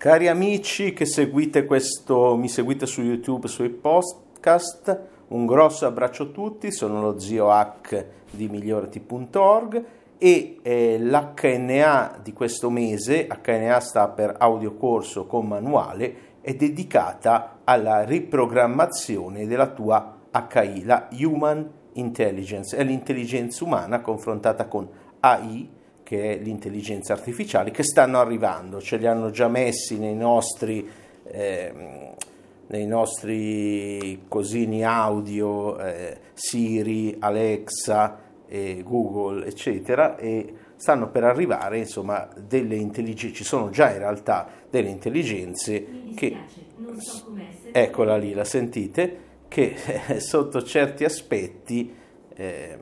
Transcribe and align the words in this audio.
Cari 0.00 0.28
amici 0.28 0.94
che 0.94 1.04
seguite 1.04 1.66
questo, 1.66 2.34
mi 2.34 2.48
seguite 2.48 2.86
su 2.86 3.02
YouTube, 3.02 3.48
sui 3.48 3.68
podcast, 3.68 4.98
un 5.28 5.44
grosso 5.44 5.84
abbraccio 5.84 6.22
a 6.22 6.26
tutti, 6.28 6.72
sono 6.72 7.02
lo 7.02 7.18
zio 7.18 7.50
Hack 7.50 8.06
di 8.30 8.48
migliorati.org 8.48 9.84
e 10.16 10.56
eh, 10.62 10.98
l'HNA 10.98 12.20
di 12.22 12.32
questo 12.32 12.70
mese, 12.70 13.26
HNA 13.26 13.78
sta 13.80 14.08
per 14.08 14.36
audiocorso 14.38 15.26
con 15.26 15.46
manuale, 15.46 16.38
è 16.40 16.54
dedicata 16.54 17.58
alla 17.64 18.02
riprogrammazione 18.02 19.46
della 19.46 19.68
tua 19.68 20.16
HI, 20.32 20.84
la 20.84 21.08
Human 21.12 21.70
Intelligence, 21.92 22.74
è 22.74 22.82
l'intelligenza 22.84 23.64
umana 23.64 24.00
confrontata 24.00 24.66
con 24.66 24.88
AI 25.20 25.68
che 26.10 26.32
è 26.32 26.42
l'intelligenza 26.42 27.12
artificiale, 27.12 27.70
che 27.70 27.84
stanno 27.84 28.18
arrivando, 28.18 28.80
ce 28.80 28.96
li 28.96 29.06
hanno 29.06 29.30
già 29.30 29.46
messi 29.46 29.96
nei 29.96 30.16
nostri, 30.16 30.84
eh, 31.22 31.72
nei 32.66 32.84
nostri 32.84 34.22
cosini 34.26 34.82
audio, 34.82 35.78
eh, 35.78 36.18
Siri, 36.34 37.14
Alexa, 37.20 38.18
eh, 38.48 38.82
Google, 38.84 39.46
eccetera, 39.46 40.16
e 40.16 40.52
stanno 40.74 41.10
per 41.10 41.22
arrivare, 41.22 41.78
insomma, 41.78 42.28
delle 42.36 42.74
intelligenze, 42.74 43.36
ci 43.36 43.44
sono 43.44 43.70
già 43.70 43.92
in 43.92 43.98
realtà 43.98 44.48
delle 44.68 44.88
intelligenze 44.88 45.86
che, 46.16 46.36
so 46.96 47.32
eccola 47.70 48.16
lì, 48.16 48.34
la 48.34 48.42
sentite, 48.42 49.18
che 49.46 49.76
sotto 50.18 50.60
certi 50.64 51.04
aspetti 51.04 51.94
eh, 52.34 52.78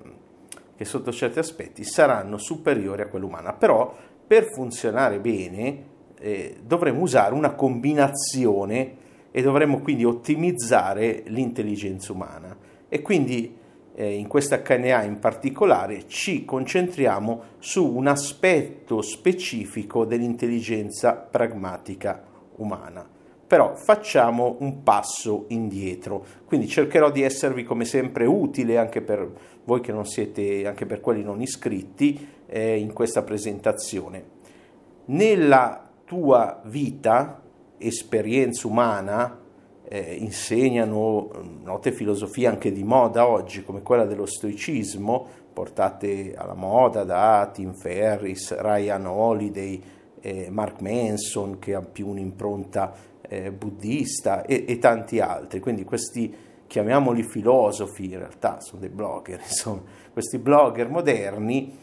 che 0.78 0.84
sotto 0.84 1.10
certi 1.10 1.41
aspetti 1.41 1.82
saranno 1.82 2.38
superiori 2.38 3.02
a 3.02 3.09
quella 3.09 3.27
umana, 3.27 3.52
però 3.52 3.92
per 4.24 4.45
funzionare 4.52 5.18
bene 5.18 5.82
eh, 6.20 6.59
dovremo 6.64 7.01
usare 7.01 7.34
una 7.34 7.54
combinazione 7.54 8.95
e 9.32 9.43
dovremo 9.43 9.80
quindi 9.80 10.04
ottimizzare 10.04 11.24
l'intelligenza 11.26 12.12
umana. 12.12 12.57
E 12.88 13.02
quindi 13.02 13.57
eh, 13.93 14.15
in 14.15 14.29
questa 14.29 14.62
HNA 14.62 15.02
in 15.02 15.18
particolare 15.18 16.07
ci 16.07 16.45
concentriamo 16.45 17.42
su 17.59 17.85
un 17.85 18.07
aspetto 18.07 19.02
specifico 19.02 20.04
dell'intelligenza 20.04 21.15
pragmatica 21.15 22.23
umana 22.59 23.16
però 23.49 23.74
facciamo 23.74 24.57
un 24.60 24.82
passo 24.82 25.46
indietro. 25.49 26.24
Quindi 26.45 26.68
cercherò 26.68 27.10
di 27.10 27.23
esservi 27.23 27.65
come 27.65 27.87
sempre 27.87 28.27
utile 28.27 28.77
anche 28.77 29.01
per 29.01 29.27
voi 29.65 29.80
che 29.80 29.91
non 29.91 30.04
siete, 30.04 30.66
anche 30.66 30.85
per 30.85 31.01
quelli 31.01 31.24
non 31.24 31.41
iscritti, 31.41 32.29
eh, 32.46 32.76
in 32.76 32.93
questa 32.93 33.23
presentazione. 33.23 34.37
Nella 35.07 35.88
tua 36.04 36.60
vita, 36.66 37.43
esperienza 37.79 38.69
umana, 38.69 39.41
eh, 39.88 40.15
insegnano 40.16 41.30
mm, 41.35 41.65
note 41.65 41.93
filosofie 41.93 42.49
anche 42.49 42.71
di 42.71 42.85
moda 42.85 43.26
oggi, 43.26 43.65
come 43.65 43.80
quella 43.80 44.04
dello 44.04 44.26
stoicismo, 44.26 45.26
portate 45.54 46.35
alla 46.37 46.54
moda 46.54 47.04
da 47.04 47.51
Tim 47.51 47.73
Ferris, 47.73 48.54
Ryan 48.59 49.07
Holiday, 49.07 49.82
eh, 50.21 50.49
Mark 50.51 50.82
Manson, 50.82 51.59
che 51.59 51.74
ha 51.74 51.80
più 51.80 52.09
un'impronta 52.09 53.07
eh, 53.29 53.52
buddista 53.52 54.45
e, 54.45 54.65
e, 54.66 54.79
tanti 54.79 55.21
altri. 55.21 55.60
Quindi 55.60 55.84
questi, 55.84 56.34
chiamiamoli 56.66 57.23
filosofi, 57.23 58.04
in 58.04 58.18
realtà 58.18 58.60
sono 58.60 58.80
dei 58.80 58.88
blogger, 58.88 59.40
insomma, 59.46 59.82
questi 60.12 60.38
blogger 60.38 60.88
moderni 60.88 61.76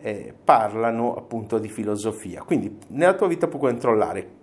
eh, 0.00 0.34
parlano 0.42 1.14
appunto 1.14 1.58
di 1.58 1.68
filosofia. 1.68 2.42
Quindi 2.42 2.78
nella 2.88 3.14
tua 3.14 3.28
vita 3.28 3.46
puoi 3.46 3.60
controllare 3.60 4.36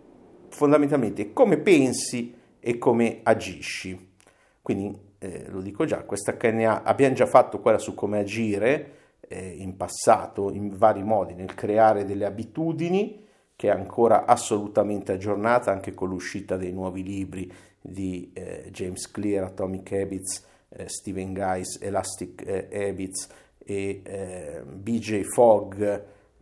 fondamentalmente 0.50 1.34
come 1.34 1.58
pensi 1.58 2.34
e 2.60 2.78
come 2.78 3.20
agisci. 3.24 4.14
Quindi 4.62 4.98
eh, 5.20 5.46
lo 5.50 5.62
dico 5.62 5.86
già, 5.86 6.04
questa 6.04 6.36
HNA 6.38 6.84
abbiamo 6.84 7.16
già 7.16 7.26
fatto 7.26 7.60
quella 7.60 7.78
su 7.78 7.94
come 7.94 8.20
agire 8.20 8.92
eh, 9.28 9.56
in 9.58 9.76
passato 9.76 10.52
in 10.52 10.78
vari 10.78 11.04
modi, 11.04 11.34
nel 11.34 11.54
creare 11.54 12.06
delle 12.06 12.26
abitudini, 12.26 13.25
che 13.56 13.68
è 13.68 13.72
ancora 13.72 14.26
assolutamente 14.26 15.14
aggiornata 15.14 15.72
anche 15.72 15.94
con 15.94 16.10
l'uscita 16.10 16.58
dei 16.58 16.72
nuovi 16.72 17.04
libri 17.04 17.52
di 17.80 18.32
eh, 18.34 18.70
James 18.72 19.10
Clear, 19.12 19.46
Atomic 19.46 19.92
Habits, 19.92 20.46
eh, 20.70 20.90
Stephen 20.90 21.34
Guys, 21.34 21.80
Elastic 21.82 22.44
eh, 22.46 22.90
Habits 22.90 23.30
e 23.64 24.02
eh, 24.04 24.62
BJ 24.66 25.22
Fogg, 25.22 25.82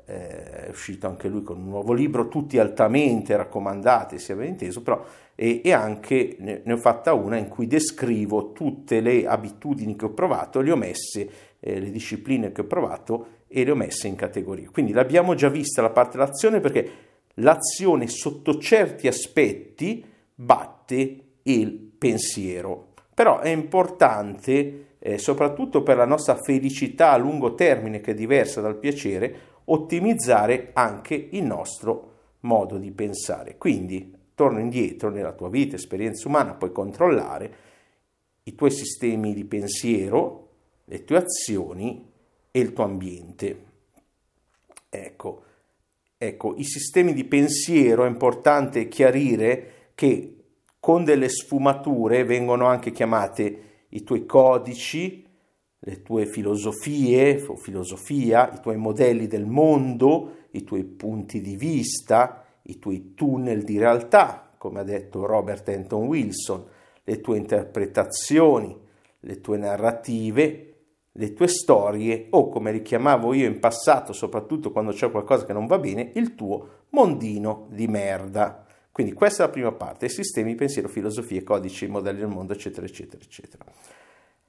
eh, 0.05 0.65
è 0.65 0.69
uscito 0.69 1.07
anche 1.07 1.27
lui 1.27 1.43
con 1.43 1.57
un 1.57 1.67
nuovo 1.67 1.93
libro, 1.93 2.27
tutti 2.27 2.57
altamente 2.59 3.35
raccomandati, 3.35 4.19
sia 4.19 4.35
ben 4.35 4.47
inteso, 4.47 4.81
però 4.81 5.05
e, 5.35 5.61
e 5.63 5.71
anche 5.71 6.35
ne, 6.39 6.61
ne, 6.63 6.73
ho 6.73 6.77
fatta 6.77 7.13
una 7.13 7.37
in 7.37 7.47
cui 7.47 7.67
descrivo 7.67 8.51
tutte 8.51 8.99
le 8.99 9.25
abitudini 9.25 9.95
che 9.95 10.05
ho 10.05 10.11
provato, 10.11 10.61
le 10.61 10.71
ho 10.71 10.75
messe, 10.75 11.29
eh, 11.59 11.79
le 11.79 11.89
discipline 11.89 12.51
che 12.51 12.61
ho 12.61 12.65
provato 12.65 13.27
e 13.53 13.63
le 13.63 13.71
ho 13.71 13.75
messe 13.75 14.07
in 14.07 14.15
categorie. 14.15 14.69
Quindi 14.69 14.93
l'abbiamo 14.93 15.35
già 15.35 15.47
vista 15.47 15.83
la 15.83 15.91
parte 15.91 16.17
dell'azione 16.17 16.59
perché 16.59 16.91
l'azione 17.35 18.07
sotto 18.07 18.57
certi 18.57 19.07
aspetti 19.07 20.03
batte 20.33 21.19
il 21.43 21.71
pensiero. 21.71 22.93
Però 23.13 23.39
è 23.39 23.49
importante, 23.49 24.95
eh, 24.97 25.19
soprattutto 25.19 25.83
per 25.83 25.97
la 25.97 26.05
nostra 26.05 26.35
felicità 26.35 27.11
a 27.11 27.17
lungo 27.17 27.53
termine 27.53 28.01
che 28.01 28.11
è 28.11 28.15
diversa 28.15 28.59
dal 28.59 28.79
piacere, 28.79 29.51
ottimizzare 29.65 30.71
anche 30.73 31.29
il 31.31 31.43
nostro 31.43 32.11
modo 32.41 32.79
di 32.79 32.91
pensare. 32.91 33.57
Quindi, 33.57 34.11
torno 34.33 34.59
indietro 34.59 35.11
nella 35.11 35.33
tua 35.33 35.49
vita, 35.49 35.75
esperienza 35.75 36.27
umana, 36.27 36.55
puoi 36.55 36.71
controllare 36.71 37.55
i 38.45 38.55
tuoi 38.55 38.71
sistemi 38.71 39.35
di 39.35 39.45
pensiero, 39.45 40.47
le 40.85 41.03
tue 41.03 41.17
azioni 41.17 42.11
e 42.55 42.59
il 42.59 42.71
tuo 42.71 42.83
ambiente. 42.83 43.63
Ecco, 44.87 45.43
ecco, 46.19 46.53
i 46.55 46.63
sistemi 46.63 47.13
di 47.13 47.23
pensiero 47.23 48.05
è 48.05 48.07
importante 48.07 48.87
chiarire 48.87 49.91
che 49.95 50.35
con 50.79 51.03
delle 51.03 51.29
sfumature 51.29 52.23
vengono 52.23 52.67
anche 52.67 52.91
chiamate 52.91 53.85
i 53.89 54.03
tuoi 54.03 54.27
codici, 54.27 55.25
le 55.79 56.01
tue 56.03 56.27
filosofie 56.27 57.43
o 57.47 57.55
filosofia, 57.55 58.53
i 58.53 58.61
tuoi 58.61 58.77
modelli 58.77 59.25
del 59.25 59.47
mondo, 59.47 60.45
i 60.51 60.63
tuoi 60.63 60.83
punti 60.83 61.41
di 61.41 61.55
vista, 61.55 62.45
i 62.63 62.77
tuoi 62.77 63.15
tunnel 63.15 63.63
di 63.63 63.79
realtà, 63.79 64.53
come 64.59 64.81
ha 64.81 64.83
detto 64.83 65.25
Robert 65.25 65.67
Anton 65.69 66.05
Wilson, 66.05 66.65
le 67.03 67.19
tue 67.19 67.37
interpretazioni, 67.37 68.77
le 69.21 69.41
tue 69.41 69.57
narrative 69.57 70.72
le 71.13 71.33
tue 71.33 71.47
storie 71.47 72.27
o, 72.31 72.49
come 72.49 72.71
richiamavo 72.71 73.33
io 73.33 73.47
in 73.47 73.59
passato, 73.59 74.13
soprattutto 74.13 74.71
quando 74.71 74.91
c'è 74.91 75.11
qualcosa 75.11 75.45
che 75.45 75.53
non 75.53 75.67
va 75.67 75.77
bene, 75.77 76.11
il 76.15 76.35
tuo 76.35 76.85
mondino 76.89 77.67
di 77.69 77.87
merda. 77.87 78.65
Quindi 78.91 79.13
questa 79.13 79.43
è 79.43 79.45
la 79.47 79.51
prima 79.51 79.71
parte, 79.71 80.09
sistemi, 80.09 80.55
pensiero, 80.55 80.87
filosofie, 80.87 81.43
codici, 81.43 81.87
modelli 81.87 82.19
del 82.19 82.27
mondo, 82.27 82.53
eccetera, 82.53 82.85
eccetera, 82.85 83.21
eccetera. 83.23 83.63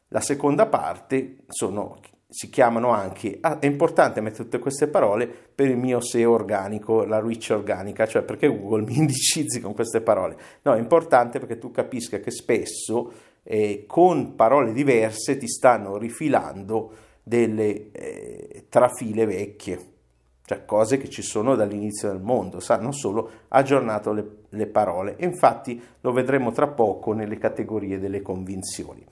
La 0.09 0.21
seconda 0.21 0.67
parte 0.67 1.39
sono, 1.49 1.99
si 2.29 2.49
chiamano 2.51 2.91
anche, 2.91 3.39
ah, 3.41 3.59
è 3.59 3.67
importante 3.67 4.21
mettere 4.21 4.45
tutte 4.45 4.59
queste 4.59 4.87
parole 4.87 5.27
per 5.27 5.69
il 5.69 5.77
mio 5.77 6.01
SEO 6.01 6.33
organico, 6.33 7.05
la 7.05 7.21
reach 7.21 7.49
organica, 7.51 8.07
cioè 8.07 8.23
perché 8.23 8.49
Google 8.49 8.85
mi 8.89 8.97
indicizzi 8.97 9.61
con 9.61 9.75
queste 9.75 10.01
parole. 10.01 10.37
No, 10.63 10.75
è 10.75 10.79
importante 10.79 11.39
perché 11.39 11.59
tu 11.59 11.71
capisca 11.71 12.21
che 12.21 12.31
spesso 12.31 13.13
eh, 13.45 13.85
con 13.87 14.35
parole 14.35 14.73
diverse 14.73 15.37
ti 15.37 15.47
stanno 15.47 15.97
rifilando 15.97 16.93
delle 17.23 17.93
eh, 17.93 18.67
trafile 18.69 19.27
vecchie, 19.27 19.93
cioè 20.45 20.65
cose 20.65 20.97
che 20.97 21.09
ci 21.09 21.23
sono 21.23 21.55
dall'inizio 21.55 22.09
del 22.09 22.21
mondo, 22.21 22.61
hanno 22.67 22.93
solo 22.93 23.31
aggiornato 23.49 24.13
le, 24.13 24.27
le 24.49 24.67
parole 24.67 25.17
e 25.17 25.25
infatti 25.25 25.81
lo 26.01 26.13
vedremo 26.13 26.53
tra 26.53 26.67
poco 26.67 27.13
nelle 27.13 27.39
categorie 27.39 27.99
delle 27.99 28.21
convinzioni. 28.21 29.05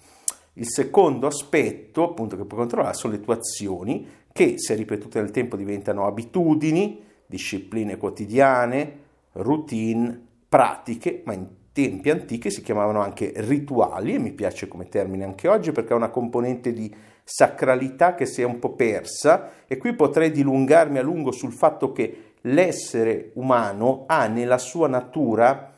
Il 0.54 0.68
secondo 0.68 1.26
aspetto, 1.26 2.02
appunto, 2.02 2.36
che 2.36 2.44
puoi 2.44 2.60
controllare 2.60 2.94
sono 2.94 3.14
le 3.14 3.20
tue 3.20 3.36
azioni, 3.36 4.06
che 4.30 4.58
se 4.58 4.74
ripetute 4.74 5.18
nel 5.18 5.30
tempo 5.30 5.56
diventano 5.56 6.06
abitudini, 6.06 7.02
discipline 7.24 7.96
quotidiane, 7.96 8.98
routine, 9.32 10.20
pratiche, 10.46 11.22
ma 11.24 11.32
in 11.32 11.46
tempi 11.72 12.10
antichi 12.10 12.50
si 12.50 12.62
chiamavano 12.62 13.00
anche 13.00 13.32
rituali 13.36 14.14
e 14.14 14.18
mi 14.18 14.32
piace 14.32 14.68
come 14.68 14.88
termine 14.88 15.24
anche 15.24 15.48
oggi 15.48 15.72
perché 15.72 15.92
ha 15.92 15.96
una 15.96 16.10
componente 16.10 16.72
di 16.72 16.94
sacralità 17.24 18.14
che 18.14 18.26
si 18.26 18.42
è 18.42 18.44
un 18.44 18.58
po' 18.58 18.72
persa 18.72 19.50
e 19.66 19.76
qui 19.76 19.94
potrei 19.94 20.30
dilungarmi 20.30 20.98
a 20.98 21.02
lungo 21.02 21.32
sul 21.32 21.52
fatto 21.52 21.92
che 21.92 22.34
l'essere 22.42 23.30
umano 23.34 24.04
ha 24.06 24.26
nella 24.26 24.58
sua 24.58 24.88
natura 24.88 25.72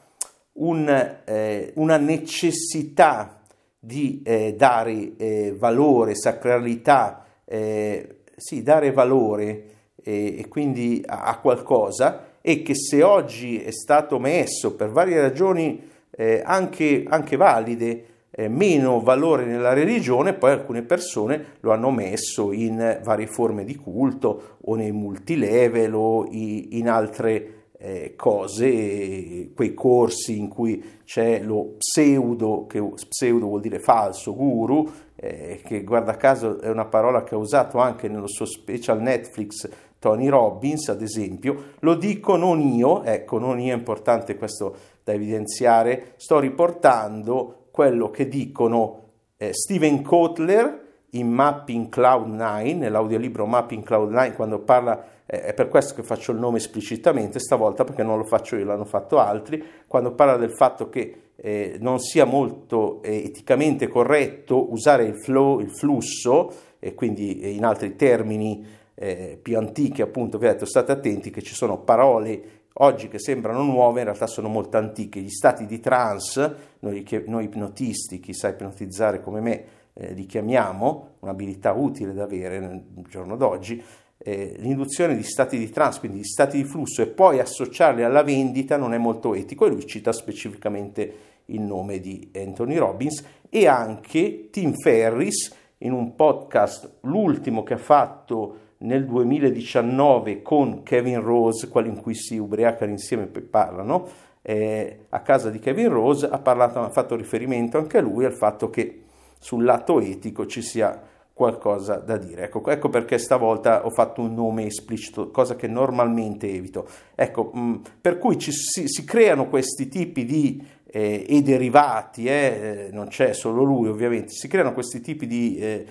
un, 0.54 1.18
eh, 1.24 1.72
una 1.76 1.96
necessità 1.96 3.40
di 3.78 4.22
eh, 4.24 4.54
dare 4.56 5.16
eh, 5.16 5.54
valore, 5.56 6.14
sacralità, 6.14 7.24
eh, 7.44 8.20
sì, 8.34 8.62
dare 8.62 8.92
valore 8.92 9.64
eh, 10.02 10.38
e 10.38 10.48
quindi 10.48 11.02
a, 11.04 11.24
a 11.24 11.38
qualcosa 11.38 12.32
e 12.46 12.60
che 12.60 12.74
se 12.74 13.02
oggi 13.02 13.58
è 13.58 13.70
stato 13.70 14.18
messo 14.18 14.74
per 14.74 14.90
varie 14.90 15.18
ragioni 15.18 15.80
eh, 16.10 16.42
anche, 16.44 17.02
anche, 17.08 17.38
valide 17.38 18.04
eh, 18.30 18.48
meno 18.48 19.00
valore 19.00 19.46
nella 19.46 19.72
religione, 19.72 20.34
poi 20.34 20.50
alcune 20.50 20.82
persone 20.82 21.56
lo 21.60 21.72
hanno 21.72 21.90
messo 21.90 22.52
in 22.52 23.00
varie 23.02 23.28
forme 23.28 23.64
di 23.64 23.76
culto 23.76 24.58
o 24.60 24.74
nei 24.74 24.92
multilevel 24.92 25.94
o 25.94 26.26
in 26.30 26.86
altre 26.86 27.68
eh, 27.78 28.12
cose, 28.14 29.50
quei 29.54 29.72
corsi 29.72 30.38
in 30.38 30.48
cui 30.48 31.00
c'è 31.02 31.40
lo 31.40 31.76
pseudo, 31.78 32.66
che 32.66 32.82
pseudo 33.08 33.46
vuol 33.46 33.62
dire 33.62 33.78
falso, 33.78 34.34
guru, 34.34 34.86
eh, 35.16 35.62
che 35.64 35.82
guarda 35.82 36.14
caso 36.18 36.60
è 36.60 36.68
una 36.68 36.84
parola 36.84 37.22
che 37.22 37.34
ha 37.34 37.38
usato 37.38 37.78
anche 37.78 38.06
nello 38.08 38.28
suo 38.28 38.44
special 38.44 39.00
Netflix 39.00 39.66
Tony 40.04 40.28
Robbins, 40.28 40.90
ad 40.90 41.00
esempio, 41.00 41.72
lo 41.78 41.94
dico 41.94 42.36
non 42.36 42.60
io, 42.60 43.02
ecco, 43.04 43.38
non 43.38 43.58
io 43.58 43.72
è 43.72 43.76
importante 43.76 44.36
questo 44.36 44.76
da 45.02 45.14
evidenziare, 45.14 46.12
sto 46.16 46.38
riportando 46.38 47.68
quello 47.70 48.10
che 48.10 48.28
dicono 48.28 48.98
eh, 49.38 49.54
Steven 49.54 50.02
Kotler 50.02 50.82
in 51.12 51.30
Mapping 51.30 51.88
Cloud 51.88 52.26
9, 52.26 52.74
nell'audiolibro 52.74 53.46
Mapping 53.46 53.82
Cloud 53.82 54.10
9, 54.10 54.34
quando 54.34 54.58
parla 54.58 55.02
eh, 55.24 55.40
è 55.40 55.54
per 55.54 55.68
questo 55.68 55.94
che 55.94 56.02
faccio 56.02 56.32
il 56.32 56.38
nome 56.38 56.58
esplicitamente 56.58 57.38
stavolta 57.38 57.84
perché 57.84 58.02
non 58.02 58.18
lo 58.18 58.24
faccio 58.24 58.56
io, 58.56 58.66
l'hanno 58.66 58.84
fatto 58.84 59.18
altri, 59.18 59.64
quando 59.86 60.12
parla 60.12 60.36
del 60.36 60.52
fatto 60.52 60.90
che 60.90 61.30
eh, 61.34 61.78
non 61.80 61.98
sia 61.98 62.26
molto 62.26 63.00
eh, 63.02 63.24
eticamente 63.24 63.88
corretto 63.88 64.70
usare 64.70 65.04
il 65.04 65.16
flow, 65.16 65.60
il 65.60 65.70
flusso, 65.70 66.52
e 66.78 66.92
quindi 66.92 67.40
eh, 67.40 67.48
in 67.48 67.64
altri 67.64 67.96
termini 67.96 68.82
eh, 69.04 69.38
più 69.40 69.58
antichi 69.58 70.00
appunto, 70.00 70.38
vi 70.38 70.46
ho 70.46 70.50
detto 70.52 70.64
state 70.64 70.90
attenti 70.90 71.30
che 71.30 71.42
ci 71.42 71.54
sono 71.54 71.78
parole 71.78 72.62
oggi 72.78 73.08
che 73.08 73.18
sembrano 73.18 73.62
nuove, 73.62 73.98
in 73.98 74.06
realtà 74.06 74.26
sono 74.26 74.48
molto 74.48 74.78
antiche, 74.78 75.20
gli 75.20 75.28
stati 75.28 75.66
di 75.66 75.78
trance, 75.78 76.56
noi, 76.80 77.06
noi 77.26 77.44
ipnotisti, 77.44 78.18
chi 78.18 78.32
sa 78.32 78.48
ipnotizzare 78.48 79.22
come 79.22 79.40
me, 79.40 79.64
eh, 79.92 80.12
li 80.14 80.24
chiamiamo, 80.24 81.16
un'abilità 81.20 81.72
utile 81.72 82.14
da 82.14 82.24
avere 82.24 82.58
nel 82.58 82.82
giorno 83.06 83.36
d'oggi, 83.36 83.80
eh, 84.16 84.54
l'induzione 84.56 85.14
di 85.14 85.22
stati 85.22 85.58
di 85.58 85.68
trans, 85.68 85.98
quindi 85.98 86.18
di 86.18 86.24
stati 86.24 86.56
di 86.56 86.64
flusso, 86.64 87.02
e 87.02 87.06
poi 87.06 87.38
associarli 87.40 88.02
alla 88.02 88.22
vendita 88.22 88.78
non 88.78 88.94
è 88.94 88.98
molto 88.98 89.34
etico 89.34 89.66
e 89.66 89.68
lui 89.68 89.86
cita 89.86 90.12
specificamente 90.12 91.14
il 91.46 91.60
nome 91.60 92.00
di 92.00 92.30
Anthony 92.34 92.76
Robbins 92.76 93.22
e 93.50 93.66
anche 93.66 94.48
Tim 94.50 94.72
Ferris 94.72 95.54
in 95.78 95.92
un 95.92 96.14
podcast, 96.16 97.00
l'ultimo 97.02 97.62
che 97.62 97.74
ha 97.74 97.78
fatto 97.78 98.63
nel 98.78 99.06
2019 99.06 100.42
con 100.42 100.82
Kevin 100.82 101.20
Rose, 101.20 101.68
quelli 101.68 101.88
in 101.88 102.00
cui 102.00 102.14
si 102.14 102.36
ubriacano 102.36 102.90
insieme 102.90 103.30
e 103.32 103.40
parlano, 103.40 104.08
eh, 104.42 105.06
a 105.08 105.20
casa 105.20 105.50
di 105.50 105.58
Kevin 105.58 105.88
Rose 105.88 106.26
ha, 106.26 106.38
parlato, 106.38 106.80
ha 106.80 106.90
fatto 106.90 107.16
riferimento 107.16 107.78
anche 107.78 108.00
lui 108.00 108.24
al 108.24 108.34
fatto 108.34 108.68
che 108.68 109.04
sul 109.38 109.64
lato 109.64 110.00
etico 110.00 110.46
ci 110.46 110.60
sia 110.60 111.00
qualcosa 111.34 111.96
da 111.96 112.16
dire. 112.16 112.44
Ecco, 112.44 112.64
ecco, 112.66 112.88
perché 112.88 113.18
stavolta 113.18 113.84
ho 113.84 113.90
fatto 113.90 114.22
un 114.22 114.34
nome 114.34 114.66
esplicito, 114.66 115.30
cosa 115.30 115.56
che 115.56 115.66
normalmente 115.66 116.48
evito. 116.48 116.86
Ecco, 117.14 117.50
mh, 117.52 117.60
mm, 117.60 117.74
per 118.00 118.18
cui 118.18 118.38
ci, 118.38 118.52
si, 118.52 118.86
si, 118.86 119.04
creano 119.04 119.48
questi 119.48 119.88
tipi 119.88 120.24
di 120.24 120.64
eh, 120.86 121.26
e 121.28 121.42
derivati, 121.42 122.26
eh, 122.26 122.88
non 122.92 123.08
c'è 123.08 123.32
solo 123.32 123.64
lui 123.64 123.88
ovviamente, 123.88 124.28
si 124.28 124.46
creano 124.46 124.72
questi 124.72 125.00
tipi 125.00 125.26
di 125.26 125.56
eh, 125.56 125.86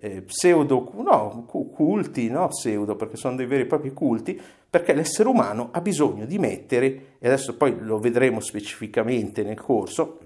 eh 0.00 0.22
pseudo, 0.22 0.90
no, 1.02 1.44
culti, 1.46 2.28
no 2.28 2.48
pseudo, 2.48 2.96
perché 2.96 3.16
sono 3.16 3.36
dei 3.36 3.46
veri 3.46 3.62
e 3.62 3.66
propri 3.66 3.92
culti, 3.92 4.40
perché 4.68 4.94
l'essere 4.94 5.28
umano 5.28 5.68
ha 5.72 5.80
bisogno 5.80 6.24
di 6.24 6.38
mettere, 6.38 7.16
e 7.18 7.26
adesso 7.26 7.56
poi 7.56 7.76
lo 7.80 7.98
vedremo 7.98 8.40
specificamente 8.40 9.42
nel 9.42 9.60
corso, 9.60 10.18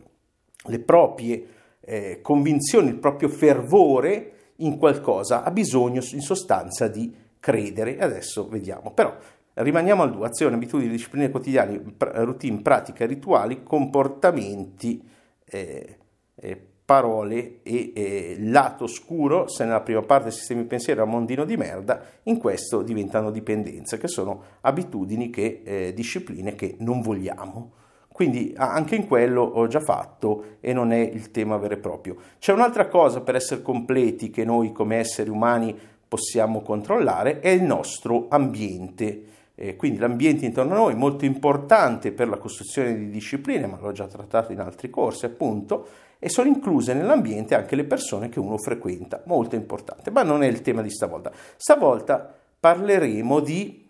le 0.67 0.79
proprie 0.79 1.47
eh, 1.81 2.21
convinzioni, 2.23 2.89
il 2.89 2.99
proprio 2.99 3.29
fervore 3.29 4.33
in 4.57 4.79
qualcosa, 4.79 5.43
ha 5.43 5.51
bisogno 5.51 6.01
in 6.13 6.21
sostanza 6.21 6.89
di 6.89 7.13
credere. 7.41 7.99
Adesso 7.99 8.49
vediamo. 8.49 8.93
Però 8.93 9.15
rimaniamo 9.55 10.03
al 10.03 10.13
2, 10.13 10.27
azione, 10.27 10.55
abitudini, 10.55 10.91
discipline 10.91 11.31
quotidiane, 11.31 11.81
routine, 11.99 12.63
pratiche, 12.63 13.07
rituali, 13.07 13.63
comportamenti, 13.63 15.03
eh, 15.45 15.99
eh, 16.35 16.67
parole 16.85 17.61
e 17.63 17.93
eh, 17.95 18.37
lato 18.41 18.87
scuro, 18.87 19.49
se 19.49 19.65
nella 19.65 19.81
prima 19.81 20.03
parte 20.03 20.25
del 20.25 20.33
sistema 20.35 20.61
di 20.61 20.67
pensiero 20.67 21.05
un 21.05 21.11
mondino 21.11 21.45
di 21.45 21.57
merda, 21.57 22.03
in 22.25 22.39
questo 22.39 22.83
diventano 22.83 23.31
dipendenze, 23.31 23.97
che 23.99 24.09
sono 24.09 24.43
abitudini, 24.61 25.31
che, 25.31 25.63
eh, 25.65 25.95
discipline 25.95 26.55
che 26.55 26.77
non 26.81 27.01
vogliamo. 27.01 27.73
Quindi 28.15 28.55
anche 28.57 28.95
in 28.95 29.09
quello 29.09 29.43
ho 29.43 29.67
già 29.67 29.81
fatto 29.81 30.59
e 30.61 30.73
non 30.73 30.93
è 30.93 30.99
il 30.99 31.33
tema 31.33 31.57
vero 31.57 31.75
e 31.75 31.79
proprio. 31.79 32.17
C'è 32.39 32.53
un'altra 32.53 32.87
cosa 32.87 33.23
per 33.23 33.35
essere 33.35 33.61
completi 33.61 34.31
che 34.31 34.45
noi 34.45 34.71
come 34.71 34.99
esseri 34.99 35.31
umani 35.31 35.77
possiamo 36.07 36.61
controllare, 36.61 37.41
è 37.41 37.49
il 37.49 37.65
nostro 37.65 38.27
ambiente. 38.29 39.23
Eh, 39.57 39.77
quindi 39.77 39.99
l'ambiente 39.99 40.45
intorno 40.45 40.75
a 40.75 40.79
noi 40.79 40.93
è 40.95 40.97
molto 40.97 41.25
importante 41.25 42.11
per 42.13 42.29
la 42.29 42.39
costruzione 42.39 42.97
di 42.97 43.09
discipline, 43.09 43.67
ma 43.67 43.79
l'ho 43.81 43.93
già 43.93 44.07
trattato 44.07 44.53
in 44.53 44.61
altri 44.61 44.91
corsi 44.91 45.27
appunto, 45.27 45.87
e 46.19 46.29
sono 46.29 46.49
incluse 46.49 46.95
nell'ambiente 46.95 47.55
anche 47.55 47.77
le 47.77 47.85
persone 47.85 48.29
che 48.29 48.41
uno 48.41 48.59
frequenta, 48.59 49.23
molto 49.27 49.55
importante, 49.55 50.11
ma 50.11 50.23
non 50.23 50.43
è 50.43 50.47
il 50.47 50.63
tema 50.63 50.83
di 50.83 50.91
stavolta. 50.91 51.31
Stavolta 51.57 52.35
parleremo 52.59 53.41
di 53.41 53.87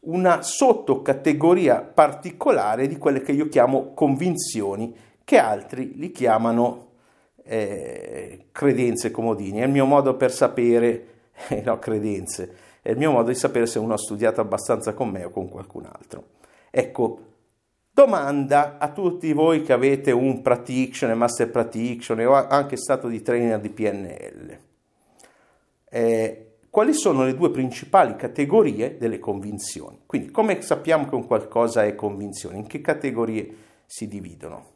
una 0.00 0.42
sottocategoria 0.42 1.80
particolare 1.80 2.86
di 2.86 2.96
quelle 2.96 3.20
che 3.20 3.32
io 3.32 3.48
chiamo 3.48 3.92
convinzioni, 3.94 4.94
che 5.24 5.38
altri 5.38 5.94
li 5.96 6.10
chiamano 6.10 6.88
eh, 7.44 8.46
credenze 8.50 9.10
comodini. 9.10 9.60
È 9.60 9.64
il 9.64 9.70
mio 9.70 9.86
modo 9.86 10.16
per 10.16 10.32
sapere, 10.32 11.06
eh, 11.48 11.62
no, 11.62 11.78
credenze, 11.78 12.56
è 12.84 12.90
il 12.90 12.98
mio 12.98 13.12
modo 13.12 13.30
di 13.30 13.34
sapere 13.34 13.64
se 13.64 13.78
uno 13.78 13.94
ha 13.94 13.98
studiato 13.98 14.42
abbastanza 14.42 14.92
con 14.92 15.08
me 15.08 15.24
o 15.24 15.30
con 15.30 15.48
qualcun 15.48 15.86
altro. 15.86 16.24
Ecco, 16.70 17.18
domanda 17.90 18.76
a 18.76 18.92
tutti 18.92 19.32
voi 19.32 19.62
che 19.62 19.72
avete 19.72 20.10
un 20.10 20.42
practitioner, 20.42 21.16
master 21.16 21.50
practitioner 21.50 22.28
o 22.28 22.34
anche 22.34 22.76
stato 22.76 23.08
di 23.08 23.22
trainer 23.22 23.58
di 23.58 23.70
PNL. 23.70 24.58
Eh, 25.88 26.56
quali 26.68 26.92
sono 26.92 27.24
le 27.24 27.34
due 27.34 27.50
principali 27.50 28.16
categorie 28.16 28.98
delle 28.98 29.18
convinzioni. 29.18 30.00
Quindi, 30.04 30.30
come 30.30 30.60
sappiamo 30.60 31.08
che 31.08 31.14
un 31.14 31.26
qualcosa 31.26 31.86
è 31.86 31.94
convinzione? 31.94 32.58
In 32.58 32.66
che 32.66 32.82
categorie 32.82 33.54
si 33.86 34.06
dividono? 34.06 34.72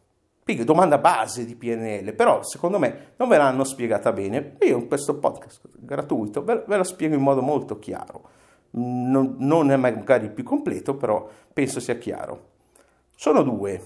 Domanda 0.55 0.99
base 0.99 1.45
di 1.45 1.55
PNL, 1.55 2.15
però 2.15 2.43
secondo 2.43 2.79
me 2.79 3.13
non 3.17 3.29
ve 3.29 3.37
l'hanno 3.37 3.65
spiegata 3.65 4.13
bene. 4.13 4.57
Io 4.61 4.79
in 4.79 4.89
questo 4.89 5.19
podcast 5.19 5.69
gratuito 5.79 6.43
ve, 6.43 6.65
la 6.67 6.85
spiego 6.85 7.15
in 7.15 7.21
modo 7.21 7.43
molto 7.43 7.79
chiaro. 7.79 8.37
Non, 8.71 9.71
è 9.71 9.77
magari 9.77 10.27
il 10.27 10.33
più 10.33 10.45
completo, 10.45 10.95
però 10.95 11.29
penso 11.53 11.81
sia 11.81 11.97
chiaro. 11.97 12.47
Sono 13.15 13.43
due. 13.43 13.81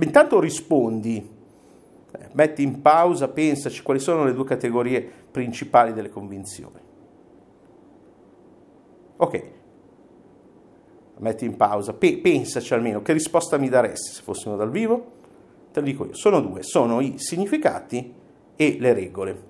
Intanto 0.00 0.40
rispondi, 0.40 1.28
eh, 2.12 2.28
metti 2.32 2.62
in 2.62 2.80
pausa, 2.80 3.28
pensaci 3.28 3.82
quali 3.82 4.00
sono 4.00 4.24
le 4.24 4.34
due 4.34 4.44
categorie 4.44 5.02
principali 5.30 5.92
delle 5.92 6.08
convinzioni. 6.08 6.80
Ok, 9.18 9.42
metti 11.18 11.44
in 11.44 11.56
pausa, 11.56 11.94
P- 11.94 12.20
pensaci 12.20 12.74
almeno, 12.74 13.02
che 13.02 13.12
risposta 13.12 13.56
mi 13.58 13.68
daresti 13.68 14.12
se 14.12 14.22
fossimo 14.22 14.56
dal 14.56 14.70
vivo? 14.70 15.14
Te 15.76 15.82
lo 15.82 15.88
dico 15.88 16.06
io, 16.06 16.14
sono 16.14 16.40
due, 16.40 16.62
sono 16.62 17.02
i 17.02 17.18
significati 17.18 18.10
e 18.56 18.76
le 18.80 18.94
regole. 18.94 19.42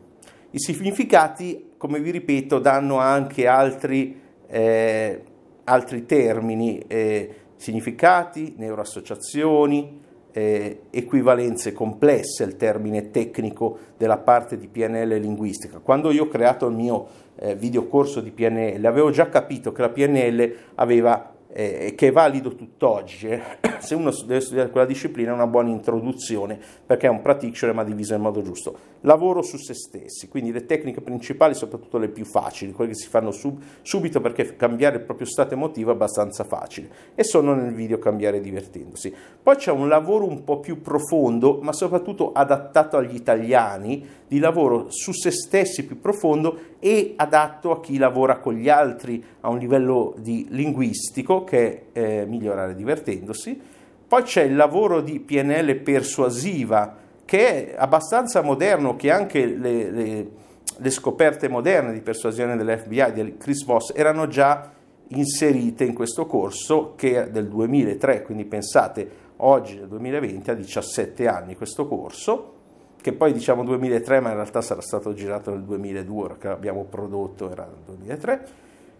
I 0.50 0.59
significati, 0.59 1.75
come 1.76 2.00
vi 2.00 2.11
ripeto, 2.11 2.59
danno 2.59 2.99
anche 2.99 3.47
altri, 3.47 4.21
eh, 4.49 5.23
altri 5.62 6.04
termini, 6.04 6.83
eh, 6.88 7.35
significati, 7.54 8.54
neuroassociazioni, 8.56 10.00
eh, 10.33 10.80
equivalenze 10.90 11.73
complesse, 11.73 12.42
il 12.42 12.56
termine 12.56 13.12
tecnico 13.12 13.78
della 13.97 14.18
parte 14.18 14.59
di 14.59 14.66
PNL 14.66 15.21
linguistica. 15.21 15.78
Quando 15.78 16.11
io 16.11 16.25
ho 16.25 16.28
creato 16.28 16.66
il 16.66 16.75
mio 16.75 17.06
eh, 17.37 17.54
videocorso 17.54 18.21
di 18.21 18.33
PNL 18.33 18.85
avevo 18.85 19.11
già 19.11 19.28
capito 19.28 19.71
che 19.71 19.80
la 19.80 19.90
PNL 19.90 20.54
aveva 20.75 21.36
eh, 21.53 21.95
che 21.97 22.09
è 22.09 22.12
valido 22.12 22.55
tutt'oggi. 22.55 23.29
Eh. 23.29 23.43
Se 23.79 23.95
uno 23.95 24.11
deve 24.25 24.41
studiare 24.41 24.71
quella 24.71 24.87
disciplina 24.87 25.31
è 25.31 25.35
una 25.35 25.47
buona 25.47 25.71
introduzione 25.71 26.59
perché 26.85 27.07
è 27.07 27.11
un 27.11 27.23
practitioner 27.23 27.75
ma 27.75 27.85
diviso 27.85 28.15
in 28.15 28.21
modo 28.21 28.43
giusto. 28.43 28.79
Lavoro 29.03 29.43
su 29.43 29.57
se 29.57 29.75
stessi, 29.75 30.29
quindi 30.29 30.53
le 30.53 30.67
tecniche 30.67 31.00
principali, 31.00 31.55
soprattutto 31.55 31.99
le 31.99 32.09
più 32.09 32.25
facili, 32.25 32.73
quelle 32.73 32.93
che 32.93 32.97
si 32.97 33.09
fanno 33.09 33.31
sub, 33.31 33.61
subito 33.83 34.21
perché 34.21 34.57
cambiare 34.57 34.97
il 34.97 35.03
proprio 35.03 35.26
stato 35.26 35.55
emotivo 35.55 35.91
è 35.91 35.95
abbastanza 35.95 36.45
facile 36.45 36.88
e 37.15 37.23
sono 37.23 37.55
nel 37.55 37.73
video 37.73 37.99
cambiare 37.99 38.41
divertendosi. 38.41 39.15
Poi 39.43 39.57
c'è 39.57 39.71
un 39.71 39.88
lavoro 39.88 40.26
un 40.26 40.45
po' 40.45 40.61
più 40.61 40.81
profondo, 40.81 41.61
ma 41.62 41.73
soprattutto 41.73 42.33
adattato 42.33 42.97
agli 42.97 43.15
italiani, 43.15 44.05
di 44.26 44.38
lavoro 44.38 44.87
su 44.88 45.12
se 45.12 45.31
stessi 45.31 45.85
più 45.85 46.00
profondo 46.00 46.59
e 46.81 47.15
adatto 47.17 47.71
a 47.71 47.81
chi 47.81 47.97
lavora 47.97 48.38
con 48.38 48.55
gli 48.55 48.69
altri 48.69 49.23
a 49.41 49.49
un 49.49 49.59
livello 49.59 50.15
di 50.19 50.47
linguistico 50.50 51.45
che 51.45 51.93
è 51.93 52.21
eh, 52.21 52.26
migliorare 52.26 52.75
divertendosi. 52.75 53.61
Poi 54.09 54.23
c'è 54.23 54.43
il 54.43 54.55
lavoro 54.55 55.00
di 55.00 55.19
PNL 55.19 55.75
persuasiva 55.76 57.05
che 57.26 57.73
è 57.73 57.75
abbastanza 57.76 58.40
moderno, 58.40 58.97
che 58.97 59.11
anche 59.11 59.45
le, 59.45 59.90
le, 59.90 60.30
le 60.76 60.90
scoperte 60.90 61.49
moderne 61.49 61.92
di 61.92 62.00
persuasione 62.00 62.56
dell'FBI 62.56 63.12
di 63.12 63.37
Chris 63.37 63.64
Voss 63.64 63.92
erano 63.95 64.28
già 64.28 64.73
inserite 65.09 65.85
in 65.85 65.92
questo 65.92 66.26
corso 66.26 66.95
che 66.97 67.25
è 67.25 67.30
del 67.30 67.49
2003, 67.49 68.23
quindi 68.23 68.45
pensate 68.45 69.25
oggi 69.38 69.76
nel 69.76 69.88
2020 69.88 70.50
ha 70.50 70.54
17 70.54 71.28
anni 71.28 71.56
questo 71.56 71.87
corso, 71.87 72.54
che 73.00 73.12
poi 73.12 73.33
diciamo 73.33 73.62
2003 73.64 74.21
ma 74.21 74.30
in 74.30 74.37
realtà 74.37 74.62
sarà 74.62 74.80
stato 74.80 75.12
girato 75.12 75.50
nel 75.50 75.62
2002, 75.62 76.23
ora 76.23 76.37
che 76.37 76.49
l'abbiamo 76.49 76.85
prodotto 76.85 77.50
era 77.50 77.64
nel 77.64 77.97
2003, 77.97 78.47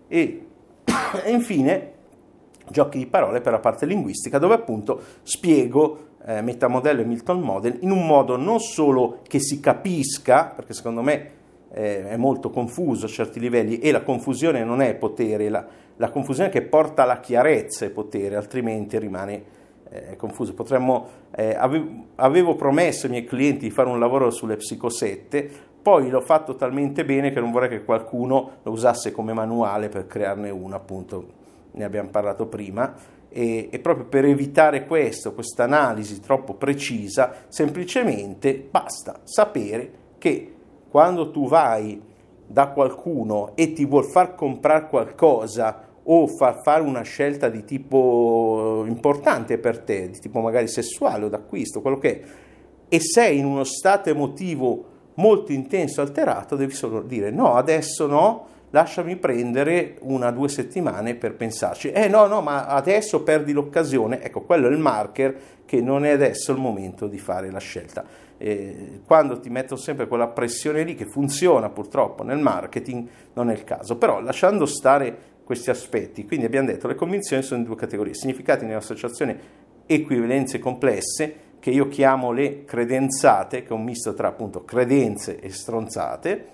e, 0.09 0.47
e 1.25 1.31
infine 1.31 1.93
giochi 2.69 2.99
di 2.99 3.07
parole 3.07 3.41
per 3.41 3.53
la 3.53 3.61
parte 3.61 3.87
linguistica 3.87 4.39
dove 4.39 4.55
appunto 4.55 5.01
spiego 5.23 6.15
eh, 6.27 6.43
metamodello 6.43 7.01
e 7.01 7.05
Milton 7.05 7.41
Model 7.41 7.79
in 7.81 7.91
un 7.91 8.05
modo 8.05 8.37
non 8.37 8.59
solo 8.59 9.21
che 9.27 9.39
si 9.39 9.61
capisca, 9.61 10.53
perché 10.55 10.75
secondo 10.75 11.01
me 11.03 11.31
eh, 11.73 12.09
è 12.09 12.17
molto 12.17 12.51
confuso 12.51 13.07
a 13.07 13.09
certi 13.09 13.39
livelli 13.39 13.79
e 13.79 13.93
la 13.93 14.03
confusione 14.03 14.65
non 14.65 14.83
è 14.83 14.95
potere, 14.95 15.49
la, 15.49 15.65
la 15.97 16.11
confusione 16.11 16.51
che 16.51 16.63
porta 16.63 17.05
alla 17.05 17.21
chiarezza 17.21 17.85
è 17.85 17.91
potere, 17.91 18.35
altrimenti 18.35 18.99
rimane 18.99 19.43
eh, 19.89 20.17
confuso. 20.17 20.53
Potremmo, 20.55 21.07
eh, 21.35 21.55
avevo, 21.55 21.89
avevo, 22.17 22.57
promesso 22.57 23.07
ai 23.07 23.13
miei 23.13 23.25
clienti 23.25 23.67
di 23.67 23.71
fare 23.71 23.89
un 23.89 24.01
lavoro 24.01 24.31
sulle 24.31 24.57
psicosette, 24.57 25.49
poi 25.81 26.11
l'ho 26.11 26.21
fatto 26.21 26.57
talmente 26.57 27.05
bene 27.05 27.31
che 27.31 27.39
non 27.39 27.53
vorrei 27.53 27.69
che 27.69 27.85
qualcuno 27.85 28.51
lo 28.65 28.71
usasse 28.73 29.13
come 29.13 29.33
manuale 29.33 29.89
per 29.89 30.09
crearne 30.09 30.51
uno, 30.51 30.75
appunto, 30.75 31.27
ne 31.73 31.85
abbiamo 31.85 32.09
parlato 32.11 32.47
prima. 32.47 33.15
E, 33.39 33.69
e 33.71 33.79
proprio 33.81 34.07
per 34.07 34.25
evitare 34.25 34.87
questo, 34.87 35.35
questa 35.35 35.65
analisi 35.65 36.21
troppo 36.21 36.55
precisa, 36.55 37.45
semplicemente 37.49 38.67
basta 38.71 39.21
sapere 39.25 39.91
che 40.17 40.55
quando 40.89 41.31
tu 41.31 41.47
vai 41.47 42.01
da 42.47 42.69
qualcuno 42.69 43.53
e 43.55 43.75
ti 43.75 43.85
vuol 43.85 44.07
far 44.07 44.35
comprare 44.35 44.89
qualcosa 44.89 45.83
o 46.03 46.27
far 46.29 46.63
fare 46.63 46.83
una 46.83 47.03
scelta 47.03 47.51
di 47.51 47.63
tipo 47.65 48.85
importante 48.87 49.59
per 49.59 49.81
te, 49.81 50.09
di 50.09 50.19
tipo 50.19 50.41
magari 50.41 50.67
sessuale 50.67 51.27
o 51.27 51.29
d'acquisto, 51.29 51.83
quello 51.83 51.99
che 51.99 52.21
è, 52.21 52.25
e 52.89 53.01
sei 53.03 53.39
in 53.39 53.45
uno 53.45 53.65
stato 53.65 54.09
emotivo 54.09 54.85
molto 55.17 55.53
intenso, 55.53 56.01
alterato, 56.01 56.57
devi 56.57 56.73
solo 56.73 57.03
dire 57.03 57.31
no, 57.31 57.53
adesso 57.55 58.07
no, 58.07 58.47
lasciami 58.71 59.17
prendere 59.17 59.97
una 60.01 60.29
o 60.29 60.33
due 60.33 60.49
settimane 60.49 61.15
per 61.15 61.35
pensarci. 61.35 61.91
Eh 61.91 62.09
no, 62.09 62.27
no, 62.27 62.41
ma 62.41 62.67
adesso 62.67 63.23
perdi 63.23 63.53
l'occasione. 63.53 64.23
Ecco, 64.23 64.43
quello 64.43 64.69
è 64.69 64.71
il 64.71 64.79
marker 64.79 65.37
che 65.65 65.81
non 65.81 66.05
è 66.05 66.11
adesso 66.11 66.53
il 66.53 66.59
momento 66.59 67.07
di 67.07 67.19
fare 67.19 67.51
la 67.51 67.59
scelta. 67.59 68.05
Eh, 68.39 69.01
quando 69.07 69.41
ti 69.41 69.49
mettono 69.49 69.81
sempre 69.81 70.07
quella 70.07 70.29
pressione 70.29 70.83
lì 70.83 70.95
che 70.95 71.07
funziona 71.07 71.71
purtroppo 71.71 72.23
nel 72.23 72.39
marketing, 72.39 73.09
non 73.35 73.51
è 73.51 73.55
il 73.55 73.65
caso. 73.65 73.97
Però 73.97 74.21
lasciando 74.21 74.67
stare 74.67 75.35
questi 75.45 75.71
aspetti. 75.71 76.27
Quindi 76.27 76.45
abbiamo 76.47 76.67
detto 76.67 76.89
le 76.89 76.97
convinzioni 76.97 77.43
sono 77.43 77.61
in 77.61 77.67
due 77.67 77.77
categorie, 77.77 78.15
significati 78.15 78.65
nell'associazione 78.65 79.65
equivalenze 79.87 80.59
complesse, 80.59 81.45
che 81.61 81.71
io 81.71 81.89
chiamo 81.89 82.33
le 82.33 82.65
credenzate, 82.65 83.63
che 83.63 83.69
è 83.69 83.73
un 83.73 83.85
misto 83.85 84.13
tra 84.13 84.29
appunto 84.29 84.65
credenze 84.65 85.39
e 85.41 85.51
stronzate, 85.51 86.47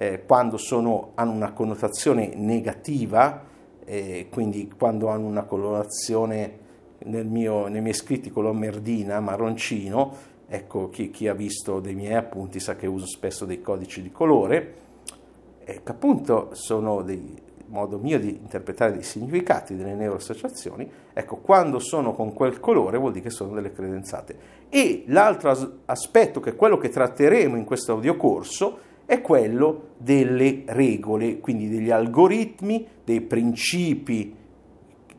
eh, 0.00 0.22
quando 0.24 0.58
sono, 0.58 1.10
hanno 1.16 1.32
una 1.32 1.52
connotazione 1.52 2.30
negativa, 2.36 3.42
eh, 3.84 4.28
quindi 4.30 4.70
quando 4.78 5.08
hanno 5.08 5.26
una 5.26 5.42
colorazione 5.42 6.66
nel 7.00 7.26
mio, 7.26 7.66
nei 7.66 7.80
miei 7.80 7.94
scritti 7.94 8.30
color 8.30 8.54
merdina, 8.54 9.18
marroncino, 9.18 10.14
ecco 10.46 10.88
chi, 10.88 11.10
chi, 11.10 11.26
ha 11.26 11.34
visto 11.34 11.80
dei 11.80 11.96
miei 11.96 12.14
appunti 12.14 12.60
sa 12.60 12.76
che 12.76 12.86
uso 12.86 13.06
spesso 13.06 13.44
dei 13.44 13.60
codici 13.60 14.00
di 14.00 14.12
colore, 14.12 14.74
eh, 15.64 15.82
che 15.82 15.90
appunto 15.90 16.50
sono 16.52 17.02
dei, 17.02 17.34
modo 17.66 17.98
mio 17.98 18.20
di 18.20 18.28
interpretare 18.28 18.92
dei 18.92 19.02
significati 19.02 19.74
delle 19.74 19.94
neuroassociazioni, 19.94 20.88
ecco, 21.12 21.38
quando 21.38 21.80
sono 21.80 22.12
con 22.12 22.32
quel 22.32 22.60
colore 22.60 22.98
vuol 22.98 23.10
dire 23.10 23.24
che 23.24 23.30
sono 23.30 23.52
delle 23.52 23.72
credenzate. 23.72 24.38
E 24.68 25.02
l'altro 25.08 25.80
aspetto, 25.86 26.38
che 26.38 26.50
è 26.50 26.56
quello 26.56 26.78
che 26.78 26.88
tratteremo 26.88 27.56
in 27.56 27.64
questo 27.64 27.92
audiocorso, 27.92 28.86
è 29.08 29.22
quello 29.22 29.92
delle 29.96 30.64
regole, 30.66 31.40
quindi 31.40 31.70
degli 31.70 31.88
algoritmi, 31.88 32.86
dei 33.02 33.22
principi 33.22 34.34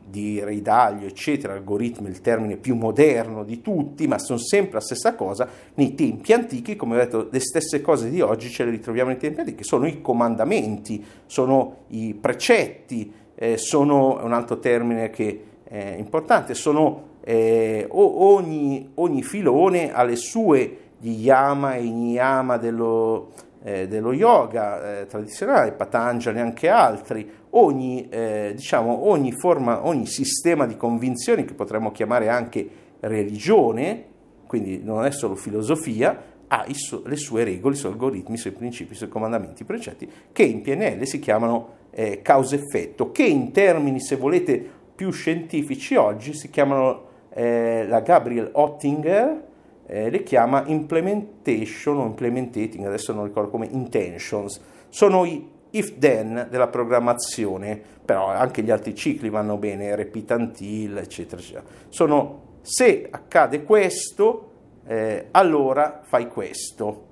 di 0.06 0.38
Reidaglio, 0.44 1.08
eccetera, 1.08 1.54
algoritmi 1.54 2.06
è 2.06 2.10
il 2.10 2.20
termine 2.20 2.56
più 2.56 2.76
moderno 2.76 3.42
di 3.42 3.60
tutti, 3.60 4.06
ma 4.06 4.20
sono 4.20 4.38
sempre 4.38 4.74
la 4.74 4.80
stessa 4.80 5.16
cosa 5.16 5.48
nei 5.74 5.96
tempi 5.96 6.32
antichi, 6.32 6.76
come 6.76 6.94
ho 6.94 6.98
detto, 6.98 7.26
le 7.32 7.40
stesse 7.40 7.80
cose 7.80 8.10
di 8.10 8.20
oggi 8.20 8.48
ce 8.48 8.62
le 8.62 8.70
ritroviamo 8.70 9.10
nei 9.10 9.18
tempi 9.18 9.40
antichi, 9.40 9.64
sono 9.64 9.88
i 9.88 10.00
comandamenti, 10.00 11.04
sono 11.26 11.78
i 11.88 12.14
precetti, 12.14 13.12
eh, 13.34 13.56
sono 13.56 14.22
un 14.22 14.32
altro 14.32 14.60
termine 14.60 15.10
che 15.10 15.44
è 15.64 15.96
importante, 15.98 16.54
sono 16.54 17.08
eh, 17.24 17.88
ogni, 17.90 18.92
ogni 18.94 19.24
filone 19.24 19.92
ha 19.92 20.04
le 20.04 20.14
sue 20.14 20.76
gli 21.00 21.24
yama 21.24 21.74
e 21.74 21.82
niyama 21.82 22.58
dello, 22.58 23.30
eh, 23.62 23.88
dello 23.88 24.12
yoga 24.12 25.00
eh, 25.00 25.06
tradizionale, 25.06 25.72
Patanjali 25.72 26.38
e 26.38 26.40
anche 26.40 26.68
altri, 26.68 27.30
ogni, 27.50 28.08
eh, 28.08 28.52
diciamo, 28.54 29.08
ogni, 29.08 29.32
forma, 29.32 29.86
ogni 29.86 30.06
sistema 30.06 30.66
di 30.66 30.76
convinzioni 30.76 31.44
che 31.44 31.54
potremmo 31.54 31.92
chiamare 31.92 32.28
anche 32.28 32.68
religione, 33.00 34.04
quindi 34.46 34.82
non 34.82 35.04
è 35.04 35.10
solo 35.10 35.34
filosofia, 35.34 36.28
ha 36.48 36.66
su- 36.72 37.02
le 37.06 37.16
sue 37.16 37.44
regole, 37.44 37.74
i 37.74 37.78
suoi 37.78 37.92
algoritmi, 37.92 38.34
i 38.34 38.38
suoi 38.38 38.52
principi, 38.52 38.92
i 38.92 38.96
suoi 38.96 39.08
comandamenti, 39.08 39.62
i 39.62 39.66
precetti, 39.66 40.10
che 40.32 40.42
in 40.42 40.62
PNL 40.62 41.06
si 41.06 41.18
chiamano 41.18 41.78
eh, 41.90 42.22
causa-effetto, 42.22 43.12
che 43.12 43.24
in 43.24 43.52
termini, 43.52 44.00
se 44.00 44.16
volete, 44.16 44.78
più 44.94 45.10
scientifici 45.10 45.94
oggi 45.94 46.34
si 46.34 46.50
chiamano, 46.50 47.08
eh, 47.32 47.86
la 47.86 48.00
Gabriel 48.00 48.50
Ottinger 48.52 49.48
eh, 49.92 50.08
le 50.08 50.22
chiama 50.22 50.62
implementation 50.66 51.98
o 51.98 52.06
implementating, 52.06 52.86
adesso 52.86 53.12
non 53.12 53.24
ricordo 53.24 53.50
come, 53.50 53.66
intentions, 53.66 54.60
sono 54.88 55.24
i 55.24 55.58
if 55.70 55.98
then 55.98 56.46
della 56.48 56.68
programmazione, 56.68 57.80
però 58.04 58.28
anche 58.28 58.62
gli 58.62 58.70
altri 58.70 58.94
cicli 58.94 59.30
vanno 59.30 59.56
bene, 59.56 59.94
repeat 59.96 60.30
until, 60.30 60.96
eccetera, 60.96 61.40
eccetera. 61.40 61.64
Sono 61.88 62.58
se 62.62 63.08
accade 63.10 63.64
questo, 63.64 64.50
eh, 64.86 65.26
allora 65.32 66.00
fai 66.04 66.28
questo. 66.28 67.06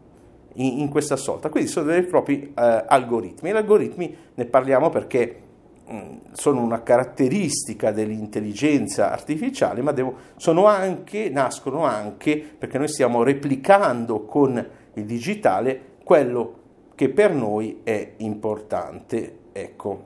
In, 0.54 0.80
in, 0.80 0.88
questa 0.88 1.14
sorta, 1.14 1.50
quindi 1.50 1.70
sono 1.70 1.86
dei 1.86 2.02
propri 2.02 2.52
eh, 2.56 2.84
algoritmi. 2.86 3.48
E 3.48 3.52
gli 3.52 3.56
algoritmi 3.56 4.16
ne 4.34 4.44
parliamo 4.44 4.90
perché 4.90 5.42
sono 6.32 6.60
una 6.60 6.82
caratteristica 6.82 7.92
dell'intelligenza 7.92 9.10
artificiale, 9.10 9.80
ma 9.80 9.92
devo, 9.92 10.16
anche, 10.66 11.30
nascono 11.30 11.84
anche 11.84 12.36
perché 12.36 12.78
noi 12.78 12.88
stiamo 12.88 13.22
replicando 13.22 14.24
con 14.24 14.66
il 14.94 15.04
digitale 15.04 15.96
quello 16.04 16.54
che 16.94 17.08
per 17.08 17.32
noi 17.32 17.80
è 17.84 18.14
importante. 18.18 19.38
Ecco, 19.52 20.04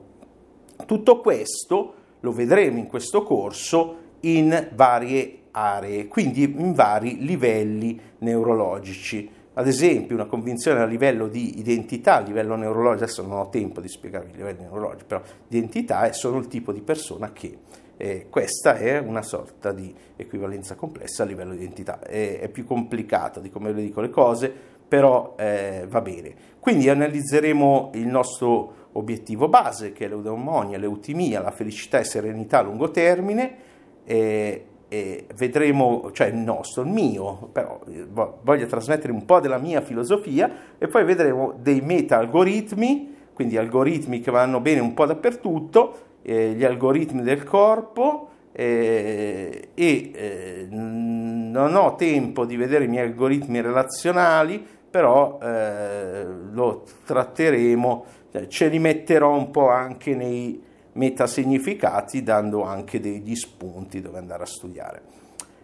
tutto 0.85 1.19
questo 1.19 1.93
lo 2.19 2.31
vedremo 2.31 2.77
in 2.77 2.87
questo 2.87 3.23
corso 3.23 3.97
in 4.21 4.69
varie 4.73 5.39
aree, 5.51 6.07
quindi 6.07 6.43
in 6.43 6.73
vari 6.73 7.25
livelli 7.25 7.99
neurologici. 8.19 9.29
Ad 9.55 9.67
esempio, 9.67 10.15
una 10.15 10.25
convinzione 10.25 10.79
a 10.79 10.85
livello 10.85 11.27
di 11.27 11.59
identità, 11.59 12.15
a 12.15 12.21
livello 12.21 12.55
neurologico, 12.55 13.03
adesso 13.03 13.21
non 13.21 13.37
ho 13.37 13.49
tempo 13.49 13.81
di 13.81 13.87
spiegarvi 13.87 14.31
i 14.31 14.35
livelli 14.35 14.61
neurologici, 14.61 15.05
però 15.05 15.21
identità 15.49 16.07
è 16.07 16.13
sono 16.13 16.39
il 16.39 16.47
tipo 16.47 16.71
di 16.71 16.81
persona 16.81 17.31
che 17.31 17.57
eh, 17.97 18.27
questa 18.29 18.75
è 18.75 18.97
una 18.97 19.21
sorta 19.21 19.71
di 19.71 19.93
equivalenza 20.15 20.73
complessa 20.73 21.21
a 21.21 21.27
livello 21.27 21.51
di 21.51 21.57
identità. 21.57 21.99
È, 21.99 22.39
è 22.39 22.49
più 22.49 22.65
complicato 22.65 23.39
di 23.39 23.51
come 23.51 23.71
le 23.71 23.81
dico 23.81 24.01
le 24.01 24.09
cose, 24.09 24.51
però 24.87 25.35
eh, 25.37 25.85
va 25.87 26.01
bene. 26.01 26.33
Quindi 26.59 26.89
analizzeremo 26.89 27.91
il 27.93 28.07
nostro 28.07 28.89
obiettivo 28.93 29.47
base, 29.49 29.91
che 29.91 30.05
è 30.05 30.07
l'eudemonia, 30.07 30.77
l'eutimia, 30.77 31.41
la 31.41 31.51
felicità 31.51 31.99
e 31.99 32.03
serenità 32.03 32.59
a 32.59 32.61
lungo 32.63 32.89
termine, 32.89 33.55
e, 34.03 34.65
e 34.93 35.25
vedremo, 35.33 36.11
cioè 36.11 36.27
il 36.27 36.35
nostro, 36.35 36.83
il 36.83 36.89
mio, 36.89 37.49
però 37.51 37.79
eh, 37.87 38.05
voglio 38.11 38.67
trasmettere 38.67 39.11
un 39.11 39.25
po' 39.25 39.39
della 39.39 39.57
mia 39.57 39.81
filosofia, 39.81 40.51
e 40.77 40.87
poi 40.87 41.03
vedremo 41.03 41.55
dei 41.59 41.81
meta-algoritmi, 41.81 43.15
quindi 43.33 43.57
algoritmi 43.57 44.19
che 44.19 44.29
vanno 44.29 44.59
bene 44.59 44.81
un 44.81 44.93
po' 44.93 45.07
dappertutto, 45.07 45.97
eh, 46.21 46.51
gli 46.51 46.63
algoritmi 46.63 47.23
del 47.23 47.43
corpo, 47.43 48.29
eh, 48.51 49.69
e 49.73 50.11
eh, 50.13 50.67
non 50.69 51.73
ho 51.75 51.95
tempo 51.95 52.45
di 52.45 52.55
vedere 52.55 52.83
i 52.83 52.87
miei 52.87 53.07
algoritmi 53.07 53.61
relazionali, 53.61 54.63
però 54.91 55.39
eh, 55.41 56.23
lo 56.51 56.83
tratteremo, 57.03 58.05
cioè, 58.31 58.45
ce 58.45 58.67
li 58.67 58.77
metterò 58.77 59.35
un 59.35 59.49
po' 59.49 59.69
anche 59.69 60.13
nei, 60.13 60.61
metasignificati 60.93 62.23
dando 62.23 62.63
anche 62.63 62.99
degli 62.99 63.35
spunti 63.35 64.01
dove 64.01 64.17
andare 64.17 64.43
a 64.43 64.47
studiare. 64.47 65.01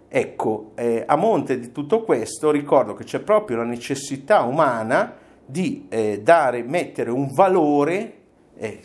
Ecco, 0.07 0.71
eh, 0.75 1.03
a 1.05 1.15
monte 1.15 1.59
di 1.59 1.71
tutto 1.71 2.03
questo 2.03 2.50
ricordo 2.50 2.93
che 2.95 3.03
c'è 3.03 3.19
proprio 3.19 3.57
la 3.57 3.63
necessità 3.63 4.41
umana 4.41 5.13
di 5.45 5.86
eh, 5.89 6.21
dare, 6.24 6.63
mettere 6.63 7.12
un 7.12 7.31
valore 7.31 8.13
eh, 8.57 8.81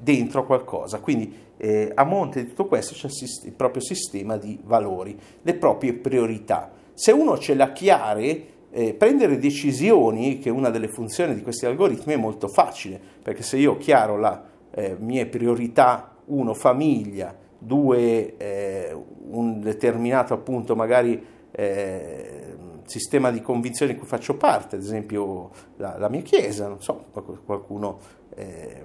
dentro 0.00 0.44
qualcosa. 0.44 0.98
Quindi 0.98 1.44
eh, 1.56 1.90
a 1.94 2.04
monte 2.04 2.42
di 2.42 2.48
tutto 2.48 2.66
questo 2.66 2.94
c'è 2.94 3.08
il, 3.44 3.52
proprio 3.52 3.80
sistema 3.80 4.36
di 4.36 4.58
valori, 4.62 5.16
le 5.42 5.54
proprie 5.54 5.94
priorità. 5.94 6.72
Se 6.92 7.12
uno 7.12 7.38
ce 7.38 7.54
l'ha 7.54 7.72
chiare, 7.72 8.46
eh, 8.70 8.94
prendere 8.94 9.38
decisioni, 9.38 10.38
che 10.38 10.48
è 10.48 10.52
una 10.52 10.70
delle 10.70 10.88
funzioni 10.88 11.34
di 11.34 11.42
questi 11.42 11.66
algoritmi, 11.66 12.12
è 12.12 12.16
molto 12.16 12.48
facile, 12.48 13.00
perché 13.22 13.42
se 13.42 13.56
io 13.56 13.72
ho 13.72 13.76
chiaro 13.76 14.18
le 14.18 14.42
eh, 14.76 14.94
mie 14.98 15.26
priorità, 15.26 16.14
uno, 16.26 16.52
famiglia, 16.52 17.34
due, 17.58 18.36
eh, 18.36 18.96
un 19.30 19.60
determinato 19.60 20.34
appunto 20.34 20.76
magari 20.76 21.24
eh, 21.50 22.54
sistema 22.84 23.30
di 23.30 23.40
convinzioni 23.40 23.92
di 23.92 23.98
cui 23.98 24.06
faccio 24.06 24.36
parte, 24.36 24.76
ad 24.76 24.82
esempio 24.82 25.50
la, 25.76 25.96
la 25.98 26.08
mia 26.08 26.20
chiesa, 26.20 26.68
non 26.68 26.82
so, 26.82 27.06
qualcuno 27.44 27.98
eh, 28.34 28.82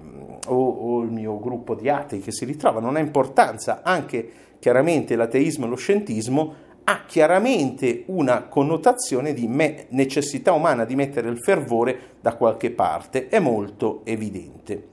o, 0.48 0.54
o, 0.54 1.02
il 1.02 1.10
mio 1.10 1.38
gruppo 1.38 1.74
di 1.74 1.90
atei 1.90 2.20
che 2.20 2.32
si 2.32 2.46
ritrova, 2.46 2.80
non 2.80 2.96
ha 2.96 3.00
importanza, 3.00 3.82
anche 3.82 4.30
chiaramente 4.58 5.14
l'ateismo 5.14 5.66
e 5.66 5.68
lo 5.68 5.76
scientismo 5.76 6.54
ha 6.84 7.04
chiaramente 7.04 8.04
una 8.06 8.44
connotazione 8.44 9.34
di 9.34 9.46
me, 9.46 9.86
necessità 9.90 10.52
umana 10.52 10.84
di 10.84 10.96
mettere 10.96 11.28
il 11.28 11.38
fervore 11.38 12.16
da 12.20 12.34
qualche 12.34 12.70
parte, 12.70 13.28
è 13.28 13.38
molto 13.38 14.00
evidente. 14.04 14.91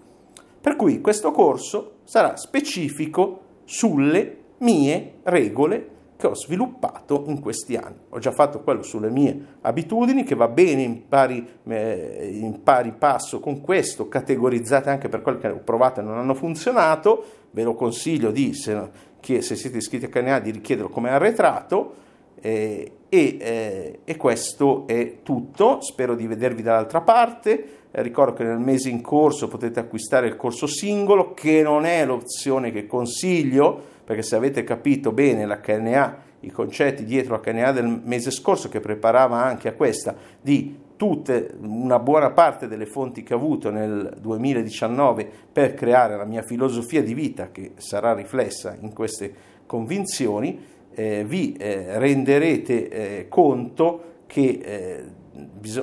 Per 0.69 0.77
cui 0.77 1.01
questo 1.01 1.31
corso 1.31 1.93
sarà 2.03 2.37
specifico 2.37 3.39
sulle 3.63 4.37
mie 4.59 5.13
regole 5.23 5.89
che 6.15 6.27
ho 6.27 6.35
sviluppato 6.35 7.23
in 7.25 7.39
questi 7.39 7.75
anni. 7.75 7.95
Ho 8.09 8.19
già 8.19 8.29
fatto 8.29 8.61
quello 8.61 8.83
sulle 8.83 9.09
mie 9.09 9.55
abitudini, 9.61 10.23
che 10.23 10.35
va 10.35 10.47
bene 10.47 10.83
in 10.83 11.07
pari, 11.07 11.43
eh, 11.63 12.37
in 12.39 12.61
pari 12.61 12.91
passo 12.91 13.39
con 13.39 13.61
questo, 13.61 14.07
categorizzate 14.07 14.91
anche 14.91 15.09
per 15.09 15.23
quelle 15.23 15.39
che 15.39 15.47
ho 15.47 15.61
provato 15.63 16.01
e 16.01 16.03
non 16.03 16.19
hanno 16.19 16.35
funzionato. 16.35 17.23
Ve 17.49 17.63
lo 17.63 17.73
consiglio 17.73 18.29
di, 18.29 18.53
se, 18.53 18.91
che, 19.19 19.41
se 19.41 19.55
siete 19.55 19.77
iscritti 19.77 20.05
a 20.05 20.09
CNA, 20.09 20.37
di 20.37 20.51
richiederlo 20.51 20.91
come 20.91 21.09
arretrato. 21.09 21.95
Eh, 22.39 22.91
e, 23.09 23.37
eh, 23.39 23.99
e, 24.05 24.17
questo 24.17 24.85
è 24.87 25.17
tutto. 25.23 25.81
Spero 25.81 26.15
di 26.15 26.27
vedervi 26.27 26.61
dall'altra 26.61 27.01
parte. 27.01 27.77
Eh, 27.91 28.01
ricordo 28.03 28.33
che 28.33 28.43
nel 28.43 28.59
mese 28.59 28.89
in 28.89 29.01
corso 29.01 29.47
potete 29.47 29.79
acquistare 29.79 30.27
il 30.27 30.35
corso 30.35 30.67
singolo, 30.67 31.33
che 31.33 31.61
non 31.63 31.85
è 31.85 32.05
l'opzione 32.05 32.71
che 32.71 32.85
consiglio 32.85 33.97
perché 34.09 34.23
se 34.23 34.35
avete 34.35 34.63
capito 34.63 35.11
bene 35.11 35.45
la 35.45 35.59
KNA, 35.59 36.17
i 36.39 36.49
concetti 36.49 37.05
dietro 37.05 37.33
la 37.33 37.41
KNA 37.41 37.71
del 37.73 38.01
mese 38.03 38.31
scorso 38.31 38.67
che 38.67 38.79
preparava 38.79 39.43
anche 39.43 39.67
a 39.67 39.73
questa 39.73 40.15
di 40.41 40.75
tutte, 40.95 41.53
una 41.61 41.99
buona 41.99 42.31
parte 42.31 42.67
delle 42.67 42.87
fonti 42.87 43.21
che 43.21 43.35
ho 43.35 43.37
avuto 43.37 43.69
nel 43.69 44.17
2019 44.19 45.29
per 45.53 45.75
creare 45.75 46.17
la 46.17 46.25
mia 46.25 46.41
filosofia 46.41 47.03
di 47.03 47.13
vita 47.13 47.51
che 47.51 47.73
sarà 47.75 48.15
riflessa 48.15 48.75
in 48.81 48.93
queste 48.93 49.31
convinzioni, 49.67 50.59
eh, 50.99 51.23
vi 51.23 51.53
eh, 51.53 51.97
renderete 51.97 52.89
eh, 52.89 53.27
conto 53.29 54.03
che 54.27 54.59
eh, 54.61 55.03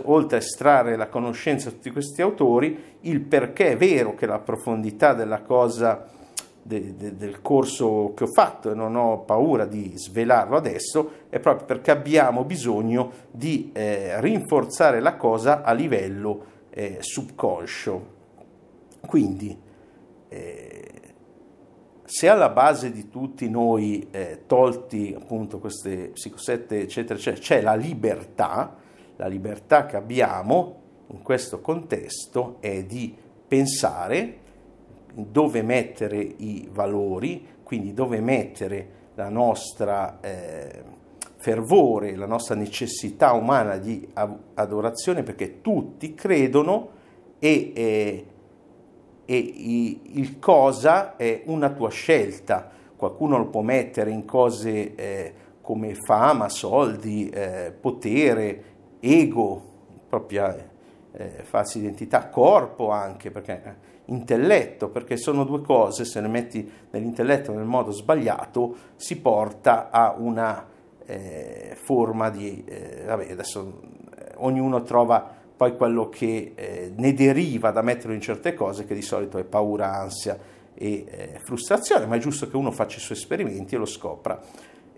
oltre 0.03 0.37
a 0.37 0.41
estrarre 0.41 0.95
la 0.95 1.09
conoscenza 1.09 1.71
di 1.71 1.77
tutti 1.77 1.91
questi 1.91 2.21
autori, 2.21 2.79
il 3.01 3.21
perché 3.23 3.71
è 3.71 3.77
vero 3.79 4.15
che 4.15 4.27
la 4.27 4.39
profondità 4.39 5.15
della 5.15 5.41
cosa 5.41 6.07
de, 6.63 6.97
de, 6.97 7.17
del 7.17 7.41
corso 7.41 8.13
che 8.15 8.25
ho 8.25 8.31
fatto 8.31 8.71
e 8.71 8.75
non 8.75 8.95
ho 8.95 9.21
paura 9.21 9.65
di 9.65 9.93
svelarlo 9.95 10.55
adesso, 10.55 11.11
è 11.31 11.39
proprio 11.39 11.65
perché 11.65 11.91
abbiamo 11.91 12.45
bisogno 12.45 13.11
di 13.31 13.71
eh, 13.73 14.21
rinforzare 14.21 15.00
la 15.00 15.17
cosa 15.17 15.63
a 15.63 15.73
livello 15.73 16.45
eh, 16.69 16.99
subconscio. 17.00 18.15
Quindi, 19.07 19.57
eh, 20.29 20.96
se 22.06 22.28
alla 22.28 22.50
base 22.50 22.92
di 22.92 23.08
tutti 23.08 23.50
noi, 23.50 24.06
eh, 24.12 24.42
tolti 24.47 25.12
appunto 25.16 25.58
queste 25.58 26.10
psicosette, 26.14 26.80
eccetera, 26.80 27.19
eccetera, 27.19 27.42
c'è 27.42 27.60
la 27.60 27.75
libertà, 27.75 28.76
la 29.16 29.26
libertà 29.26 29.86
che 29.86 29.97
abbiamo 29.97 30.84
in 31.08 31.23
questo 31.23 31.60
contesto 31.60 32.58
è 32.60 32.84
di 32.84 33.14
pensare, 33.47 34.38
dove 35.12 35.62
mettere 35.62 36.19
i 36.19 36.69
valori, 36.71 37.45
quindi 37.62 37.92
dove 37.92 38.21
mettere 38.21 38.88
la 39.14 39.28
nostra 39.28 40.21
eh, 40.21 40.82
fervore, 41.36 42.14
la 42.14 42.26
nostra 42.26 42.54
necessità 42.54 43.32
umana 43.32 43.78
di 43.78 44.06
adorazione, 44.54 45.25
perché 45.25 45.60
tutti 45.60 46.14
credono 46.14 46.90
e, 47.38 47.73
eh, 47.75 48.26
e 49.26 49.36
il 49.36 50.39
cosa 50.39 51.17
è 51.17 51.43
una 51.47 51.71
tua 51.71 51.91
scelta. 51.91 52.71
Qualcuno 52.97 53.36
lo 53.36 53.49
può 53.49 53.60
mettere 53.60 54.10
in 54.10 54.25
cose 54.25 54.95
eh, 54.95 55.34
come 55.60 55.95
fama, 55.95 56.49
soldi, 56.49 57.28
eh, 57.28 57.75
potere, 57.78 58.62
ego, 59.00 59.62
propria 60.08 60.56
eh, 61.12 61.43
falsa 61.43 61.78
identità, 61.78 62.28
corpo 62.28 62.91
anche, 62.91 63.30
perché 63.30 63.62
eh, 63.62 63.75
intelletto, 64.06 64.89
perché 64.89 65.17
sono 65.17 65.45
due 65.45 65.60
cose, 65.60 66.04
se 66.04 66.21
le 66.21 66.28
metti 66.28 66.71
nell'intelletto 66.91 67.52
nel 67.52 67.65
modo 67.65 67.91
sbagliato, 67.91 68.76
si 68.95 69.21
porta 69.21 69.91
a 69.91 70.15
una 70.17 70.67
eh, 71.04 71.76
forma 71.82 72.30
di... 72.30 72.65
Eh, 72.65 73.02
vabbè, 73.04 73.32
adesso 73.32 73.80
ognuno 74.36 74.82
trova 74.82 75.36
poi 75.56 75.75
quello 75.76 76.08
che 76.08 76.52
eh, 76.54 76.92
ne 76.95 77.14
deriva 77.14 77.71
da 77.71 77.80
metterlo 77.80 78.12
in 78.12 78.21
certe 78.21 78.52
cose, 78.52 78.84
che 78.84 78.95
di 78.95 79.02
solito 79.02 79.38
è 79.38 79.45
paura, 79.45 79.95
ansia 79.95 80.38
e 80.75 81.04
eh, 81.08 81.40
frustrazione, 81.42 82.04
ma 82.04 82.16
è 82.16 82.19
giusto 82.19 82.49
che 82.49 82.56
uno 82.56 82.71
faccia 82.71 82.99
i 82.99 83.00
suoi 83.00 83.16
esperimenti 83.16 83.75
e 83.75 83.78
lo 83.78 83.86
scopra. 83.86 84.38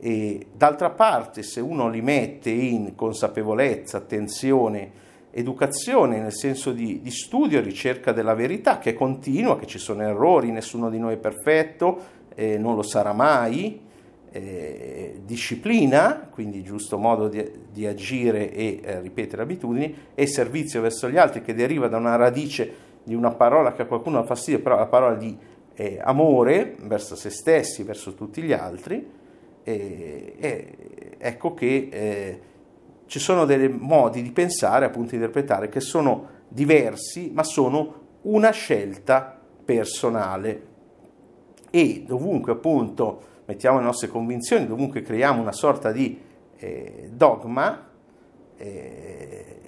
E, 0.00 0.46
d'altra 0.52 0.90
parte, 0.90 1.42
se 1.42 1.60
uno 1.60 1.88
li 1.88 2.02
mette 2.02 2.50
in 2.50 2.96
consapevolezza, 2.96 3.98
attenzione, 3.98 5.06
educazione 5.30 6.20
nel 6.20 6.32
senso 6.32 6.72
di, 6.72 7.00
di 7.00 7.10
studio 7.10 7.60
ricerca 7.60 8.10
della 8.10 8.34
verità 8.34 8.78
che 8.78 8.94
continua, 8.94 9.56
che 9.56 9.66
ci 9.66 9.78
sono 9.78 10.02
errori, 10.02 10.50
nessuno 10.50 10.90
di 10.90 10.98
noi 10.98 11.14
è 11.14 11.18
perfetto, 11.18 12.16
eh, 12.34 12.58
non 12.58 12.74
lo 12.74 12.82
sarà 12.82 13.12
mai, 13.12 13.86
eh, 14.30 15.20
disciplina, 15.24 16.28
quindi 16.30 16.62
giusto 16.62 16.98
modo 16.98 17.28
di, 17.28 17.44
di 17.72 17.86
agire 17.86 18.52
e 18.52 18.80
eh, 18.82 19.00
ripetere 19.00 19.42
abitudini, 19.42 19.94
e 20.14 20.26
servizio 20.26 20.80
verso 20.80 21.08
gli 21.08 21.16
altri 21.16 21.42
che 21.42 21.54
deriva 21.54 21.88
da 21.88 21.96
una 21.96 22.16
radice 22.16 22.86
di 23.02 23.14
una 23.14 23.30
parola 23.30 23.72
che 23.72 23.82
a 23.82 23.86
qualcuno 23.86 24.18
ha 24.18 24.24
fastidio, 24.24 24.60
però 24.60 24.76
la 24.76 24.86
parola 24.86 25.14
di 25.14 25.36
eh, 25.74 25.98
amore 26.02 26.76
verso 26.82 27.16
se 27.16 27.30
stessi, 27.30 27.82
verso 27.82 28.14
tutti 28.14 28.42
gli 28.42 28.52
altri, 28.52 29.16
ecco 31.18 31.52
che 31.54 31.88
eh, 31.90 32.40
ci 33.06 33.18
sono 33.18 33.44
dei 33.44 33.68
modi 33.68 34.22
di 34.22 34.30
pensare, 34.30 34.84
appunto, 34.84 35.10
di 35.10 35.16
interpretare 35.16 35.68
che 35.68 35.80
sono 35.80 36.36
diversi, 36.48 37.30
ma 37.32 37.42
sono 37.42 38.06
una 38.22 38.50
scelta 38.50 39.38
personale. 39.64 40.66
E 41.70 42.04
dovunque, 42.06 42.52
appunto, 42.52 43.22
mettiamo 43.48 43.78
le 43.78 43.84
nostre 43.84 44.08
convinzioni, 44.08 44.66
dovunque 44.66 45.00
creiamo 45.00 45.40
una 45.40 45.52
sorta 45.52 45.90
di 45.90 46.20
eh, 46.58 47.08
dogma, 47.11 47.88
eh, 48.58 49.61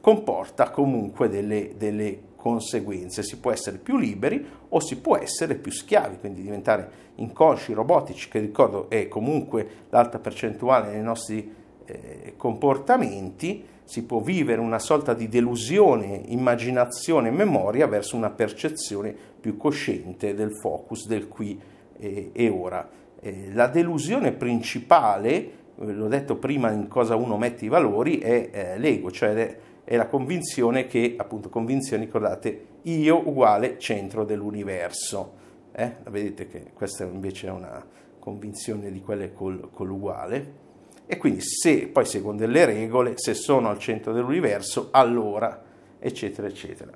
comporta 0.00 0.70
comunque 0.70 1.28
delle, 1.28 1.74
delle 1.76 2.20
conseguenze. 2.34 3.22
Si 3.22 3.38
può 3.38 3.52
essere 3.52 3.76
più 3.76 3.98
liberi 3.98 4.44
o 4.70 4.80
si 4.80 4.96
può 5.00 5.18
essere 5.18 5.56
più 5.56 5.70
schiavi, 5.70 6.16
quindi 6.18 6.40
diventare 6.40 7.06
inconsci, 7.16 7.74
robotici, 7.74 8.30
che 8.30 8.38
ricordo 8.38 8.88
è 8.88 9.06
comunque 9.06 9.68
l'alta 9.90 10.18
percentuale 10.18 10.90
nei 10.92 11.02
nostri 11.02 11.54
eh, 11.84 12.34
comportamenti 12.38 13.76
si 13.84 14.04
può 14.04 14.20
vivere 14.20 14.60
una 14.60 14.78
sorta 14.78 15.12
di 15.12 15.28
delusione, 15.28 16.22
immaginazione 16.26 17.28
e 17.28 17.32
memoria 17.32 17.86
verso 17.86 18.16
una 18.16 18.30
percezione 18.30 19.14
più 19.40 19.56
cosciente 19.56 20.34
del 20.34 20.54
focus 20.54 21.06
del 21.06 21.28
qui 21.28 21.58
e, 21.98 22.30
e 22.32 22.48
ora. 22.48 22.88
Eh, 23.20 23.50
la 23.52 23.66
delusione 23.66 24.32
principale, 24.32 25.34
eh, 25.34 25.52
l'ho 25.76 26.08
detto 26.08 26.36
prima 26.36 26.70
in 26.70 26.88
cosa 26.88 27.16
uno 27.16 27.36
mette 27.36 27.64
i 27.64 27.68
valori, 27.68 28.18
è 28.18 28.50
eh, 28.52 28.78
l'ego, 28.78 29.10
cioè 29.10 29.58
è, 29.84 29.96
la 29.96 30.06
convinzione 30.06 30.86
che, 30.86 31.14
appunto, 31.16 31.48
convinzione, 31.48 32.04
ricordate, 32.04 32.66
io 32.82 33.28
uguale 33.28 33.78
centro 33.78 34.24
dell'universo. 34.24 35.34
Eh? 35.72 35.96
Vedete 36.10 36.46
che 36.46 36.70
questa 36.74 37.04
invece 37.04 37.48
è 37.48 37.50
una 37.50 37.84
convinzione 38.18 38.90
di 38.90 39.00
quelle 39.00 39.32
col, 39.32 39.70
con 39.72 39.86
l'uguale. 39.86 40.66
E 41.06 41.16
quindi 41.16 41.40
se 41.40 41.88
poi 41.88 42.04
seguono 42.04 42.36
delle 42.36 42.66
regole, 42.66 43.14
se 43.16 43.32
sono 43.32 43.70
al 43.70 43.78
centro 43.78 44.12
dell'universo, 44.12 44.88
allora, 44.90 45.62
eccetera, 45.98 46.46
eccetera. 46.46 46.92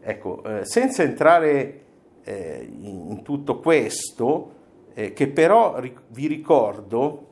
Ecco, 0.00 0.44
eh, 0.44 0.64
senza 0.66 1.02
entrare 1.02 1.85
eh, 2.26 2.68
in, 2.80 3.22
tutto 3.22 3.60
questo, 3.60 4.54
eh, 4.94 5.12
che 5.12 5.28
però 5.28 5.80
vi 6.08 6.26
ricordo, 6.26 7.24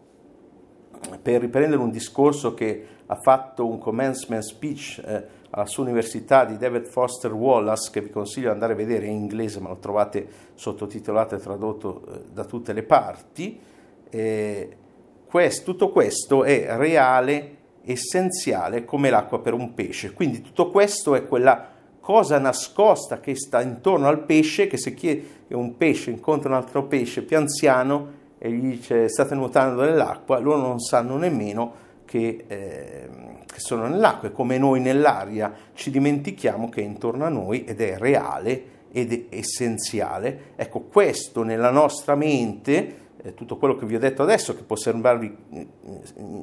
per 1.20 1.40
riprendere 1.40 1.82
un 1.82 1.90
discorso 1.90 2.54
che 2.54 2.86
ha 3.06 3.16
fatto 3.16 3.66
un 3.66 3.78
commencement 3.78 4.42
speech 4.42 5.02
eh, 5.04 5.24
alla 5.50 5.66
sua 5.66 5.82
università 5.82 6.44
di 6.44 6.56
David 6.56 6.86
Foster 6.86 7.32
Wallace, 7.32 7.90
che 7.90 8.00
vi 8.00 8.10
consiglio 8.10 8.46
di 8.46 8.52
andare 8.52 8.74
a 8.74 8.76
vedere 8.76 9.06
in 9.06 9.16
inglese, 9.16 9.58
ma 9.58 9.68
lo 9.68 9.78
trovate 9.78 10.26
sottotitolato 10.54 11.34
e 11.34 11.38
tradotto 11.38 12.06
eh, 12.06 12.20
da 12.32 12.44
tutte 12.44 12.72
le 12.72 12.84
parti, 12.84 13.60
eh, 14.10 14.76
questo, 15.26 15.72
tutto 15.72 15.90
questo 15.90 16.44
è 16.44 16.66
reale, 16.76 17.56
essenziale 17.84 18.84
come 18.84 19.10
l'acqua 19.10 19.40
per 19.40 19.54
un 19.54 19.74
pesce. 19.74 20.12
Quindi 20.12 20.40
tutto 20.40 20.70
questo 20.70 21.16
è 21.16 21.26
quella 21.26 21.73
cosa 22.04 22.38
nascosta 22.38 23.18
che 23.18 23.34
sta 23.34 23.62
intorno 23.62 24.08
al 24.08 24.24
pesce, 24.24 24.66
che 24.66 24.76
se 24.76 24.94
un 25.48 25.78
pesce 25.78 26.10
incontra 26.10 26.50
un 26.50 26.56
altro 26.56 26.84
pesce 26.84 27.22
più 27.22 27.38
anziano 27.38 28.22
e 28.36 28.50
gli 28.50 28.60
dice 28.60 29.08
state 29.08 29.34
nuotando 29.34 29.84
nell'acqua, 29.84 30.38
loro 30.38 30.58
non 30.58 30.80
sanno 30.80 31.16
nemmeno 31.16 31.72
che, 32.04 32.44
eh, 32.46 33.08
che 33.46 33.58
sono 33.58 33.86
nell'acqua 33.86 34.28
e 34.28 34.32
come 34.32 34.58
noi 34.58 34.80
nell'aria 34.80 35.50
ci 35.72 35.90
dimentichiamo 35.90 36.68
che 36.68 36.82
è 36.82 36.84
intorno 36.84 37.24
a 37.24 37.30
noi 37.30 37.64
ed 37.64 37.80
è 37.80 37.96
reale 37.96 38.64
ed 38.92 39.10
è 39.30 39.36
essenziale. 39.36 40.52
Ecco, 40.56 40.80
questo 40.80 41.42
nella 41.42 41.70
nostra 41.70 42.14
mente 42.14 42.96
eh, 43.22 43.32
tutto 43.32 43.56
quello 43.56 43.76
che 43.76 43.86
vi 43.86 43.94
ho 43.94 43.98
detto 43.98 44.22
adesso, 44.22 44.54
che 44.54 44.62
può 44.62 44.76
sembrarvi 44.76 45.36
eh, 45.52 45.66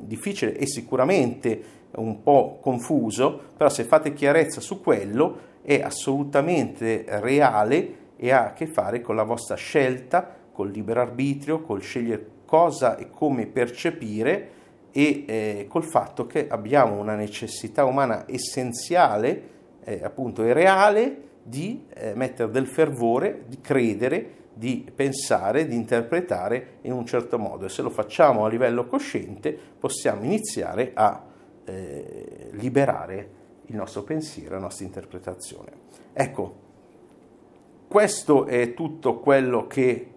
difficile 0.06 0.58
e 0.58 0.66
sicuramente 0.66 1.64
un 1.98 2.24
po' 2.24 2.58
confuso, 2.64 3.40
però 3.56 3.70
se 3.70 3.84
fate 3.84 4.14
chiarezza 4.14 4.60
su 4.60 4.82
quello 4.82 5.50
è 5.62 5.82
assolutamente 5.82 7.06
reale 7.08 8.00
e 8.16 8.32
ha 8.32 8.48
a 8.48 8.54
che 8.54 8.68
fare 8.68 9.02
con 9.02 9.16
la 9.16 9.24
vostra 9.24 9.56
scelta, 9.56 10.36
col 10.52 10.70
libero 10.70 11.02
arbitrio, 11.02 11.62
col 11.62 11.82
scegliere 11.82 12.40
cosa 12.46 12.98
e 12.98 13.10
come 13.10 13.48
percepire 13.48 14.60
e 14.92 15.24
eh, 15.26 15.66
col 15.70 15.84
fatto 15.84 16.28
che 16.28 16.48
abbiamo 16.48 17.00
una 17.00 17.16
necessità 17.16 17.86
umana 17.86 18.26
essenziale, 18.28 19.50
eh, 19.84 20.02
appunto 20.04 20.44
e 20.44 20.54
reale, 20.54 21.30
di 21.44 21.86
eh, 21.94 22.14
mettere 22.14 22.52
del 22.52 22.68
fervore, 22.68 23.46
di 23.48 23.60
credere, 23.62 24.40
di 24.54 24.86
pensare, 24.94 25.66
di 25.66 25.76
interpretare 25.76 26.78
in 26.82 26.92
un 26.92 27.06
certo 27.06 27.40
modo. 27.40 27.66
E 27.66 27.70
se 27.70 27.82
lo 27.82 27.90
facciamo 27.90 28.46
a 28.46 28.50
livello 28.50 28.86
cosciente 28.86 29.58
possiamo 29.80 30.24
iniziare 30.24 30.92
a 30.94 31.24
eh, 31.66 32.50
liberare 32.52 33.40
il 33.68 33.76
nostro 33.76 34.04
pensiero, 34.04 34.56
la 34.56 34.62
nostra 34.62 34.86
interpretazione. 34.86 35.72
Ecco, 36.14 36.56
questo 37.88 38.46
è 38.46 38.74
tutto 38.74 39.20
quello 39.20 39.68
che 39.68 40.08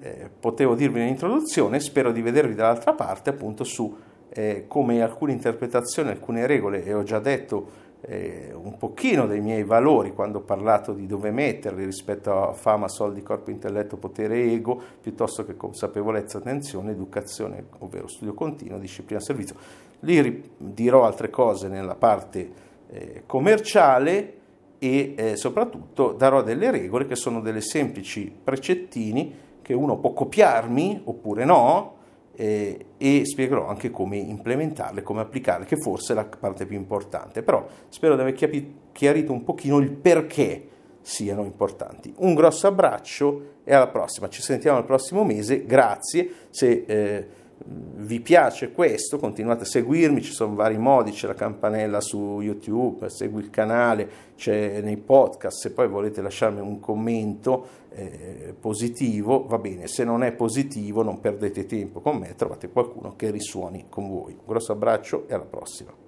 eh, 0.00 0.30
potevo 0.38 0.74
dirvi 0.74 1.00
in 1.00 1.08
introduzione, 1.08 1.78
spero 1.80 2.12
di 2.12 2.22
vedervi 2.22 2.54
dall'altra 2.54 2.92
parte 2.92 3.30
appunto 3.30 3.64
su 3.64 3.96
eh, 4.30 4.64
come 4.66 5.02
alcune 5.02 5.32
interpretazioni, 5.32 6.10
alcune 6.10 6.46
regole, 6.46 6.84
e 6.84 6.94
ho 6.94 7.02
già 7.02 7.18
detto 7.18 7.88
eh, 8.02 8.52
un 8.54 8.76
pochino 8.78 9.26
dei 9.26 9.40
miei 9.40 9.62
valori 9.62 10.12
quando 10.12 10.38
ho 10.38 10.42
parlato 10.42 10.92
di 10.92 11.06
dove 11.06 11.30
metterli 11.30 11.84
rispetto 11.84 12.48
a 12.48 12.52
fama, 12.52 12.88
soldi, 12.88 13.22
corpo, 13.22 13.50
intelletto, 13.50 13.96
potere, 13.96 14.42
ego, 14.42 14.80
piuttosto 15.00 15.44
che 15.44 15.56
consapevolezza, 15.56 16.38
attenzione, 16.38 16.92
educazione, 16.92 17.66
ovvero 17.78 18.08
studio 18.08 18.34
continuo, 18.34 18.78
disciplina, 18.78 19.20
servizio. 19.20 19.56
Lì 20.00 20.50
dirò 20.56 21.04
altre 21.04 21.28
cose 21.28 21.68
nella 21.68 21.94
parte 21.94 22.68
eh, 22.92 23.22
commerciale 23.26 24.34
e 24.78 25.14
eh, 25.16 25.36
soprattutto 25.36 26.12
darò 26.12 26.42
delle 26.42 26.70
regole 26.70 27.06
che 27.06 27.14
sono 27.14 27.40
delle 27.40 27.60
semplici 27.60 28.32
precettini 28.42 29.48
che 29.62 29.74
uno 29.74 29.98
può 29.98 30.12
copiarmi 30.12 31.02
oppure 31.04 31.44
no, 31.44 31.98
eh, 32.34 32.86
e 32.96 33.22
spiegherò 33.24 33.68
anche 33.68 33.90
come 33.90 34.16
implementarle, 34.16 35.02
come 35.02 35.20
applicarle, 35.20 35.66
che 35.66 35.76
forse 35.76 36.12
è 36.12 36.16
la 36.16 36.24
parte 36.24 36.64
più 36.66 36.76
importante. 36.76 37.42
Però 37.42 37.66
spero 37.88 38.14
di 38.14 38.22
aver 38.22 38.34
chiarito 38.92 39.32
un 39.32 39.44
pochino 39.44 39.78
il 39.78 39.92
perché 39.92 40.68
siano 41.02 41.44
importanti. 41.44 42.12
Un 42.18 42.34
grosso 42.34 42.66
abbraccio 42.66 43.58
e 43.64 43.74
alla 43.74 43.88
prossima. 43.88 44.28
Ci 44.28 44.42
sentiamo 44.42 44.78
il 44.78 44.84
prossimo 44.84 45.22
mese. 45.24 45.64
Grazie. 45.64 46.30
Se 46.50 46.84
eh, 46.86 47.28
vi 47.66 48.20
piace 48.20 48.72
questo, 48.72 49.18
continuate 49.18 49.62
a 49.62 49.66
seguirmi, 49.66 50.22
ci 50.22 50.32
sono 50.32 50.54
vari 50.54 50.78
modi, 50.78 51.10
c'è 51.10 51.26
la 51.26 51.34
campanella 51.34 52.00
su 52.00 52.40
YouTube, 52.40 53.08
segui 53.10 53.42
il 53.42 53.50
canale, 53.50 54.08
c'è 54.36 54.80
nei 54.80 54.96
podcast, 54.96 55.60
se 55.60 55.72
poi 55.72 55.86
volete 55.86 56.22
lasciarmi 56.22 56.60
un 56.60 56.80
commento 56.80 57.66
eh, 57.90 58.54
positivo, 58.58 59.44
va 59.46 59.58
bene, 59.58 59.86
se 59.86 60.04
non 60.04 60.22
è 60.22 60.32
positivo 60.32 61.02
non 61.02 61.20
perdete 61.20 61.66
tempo 61.66 62.00
con 62.00 62.16
me, 62.16 62.34
trovate 62.34 62.70
qualcuno 62.70 63.14
che 63.16 63.30
risuoni 63.30 63.86
con 63.88 64.08
voi. 64.08 64.32
Un 64.32 64.46
grosso 64.46 64.72
abbraccio 64.72 65.28
e 65.28 65.34
alla 65.34 65.44
prossima. 65.44 65.99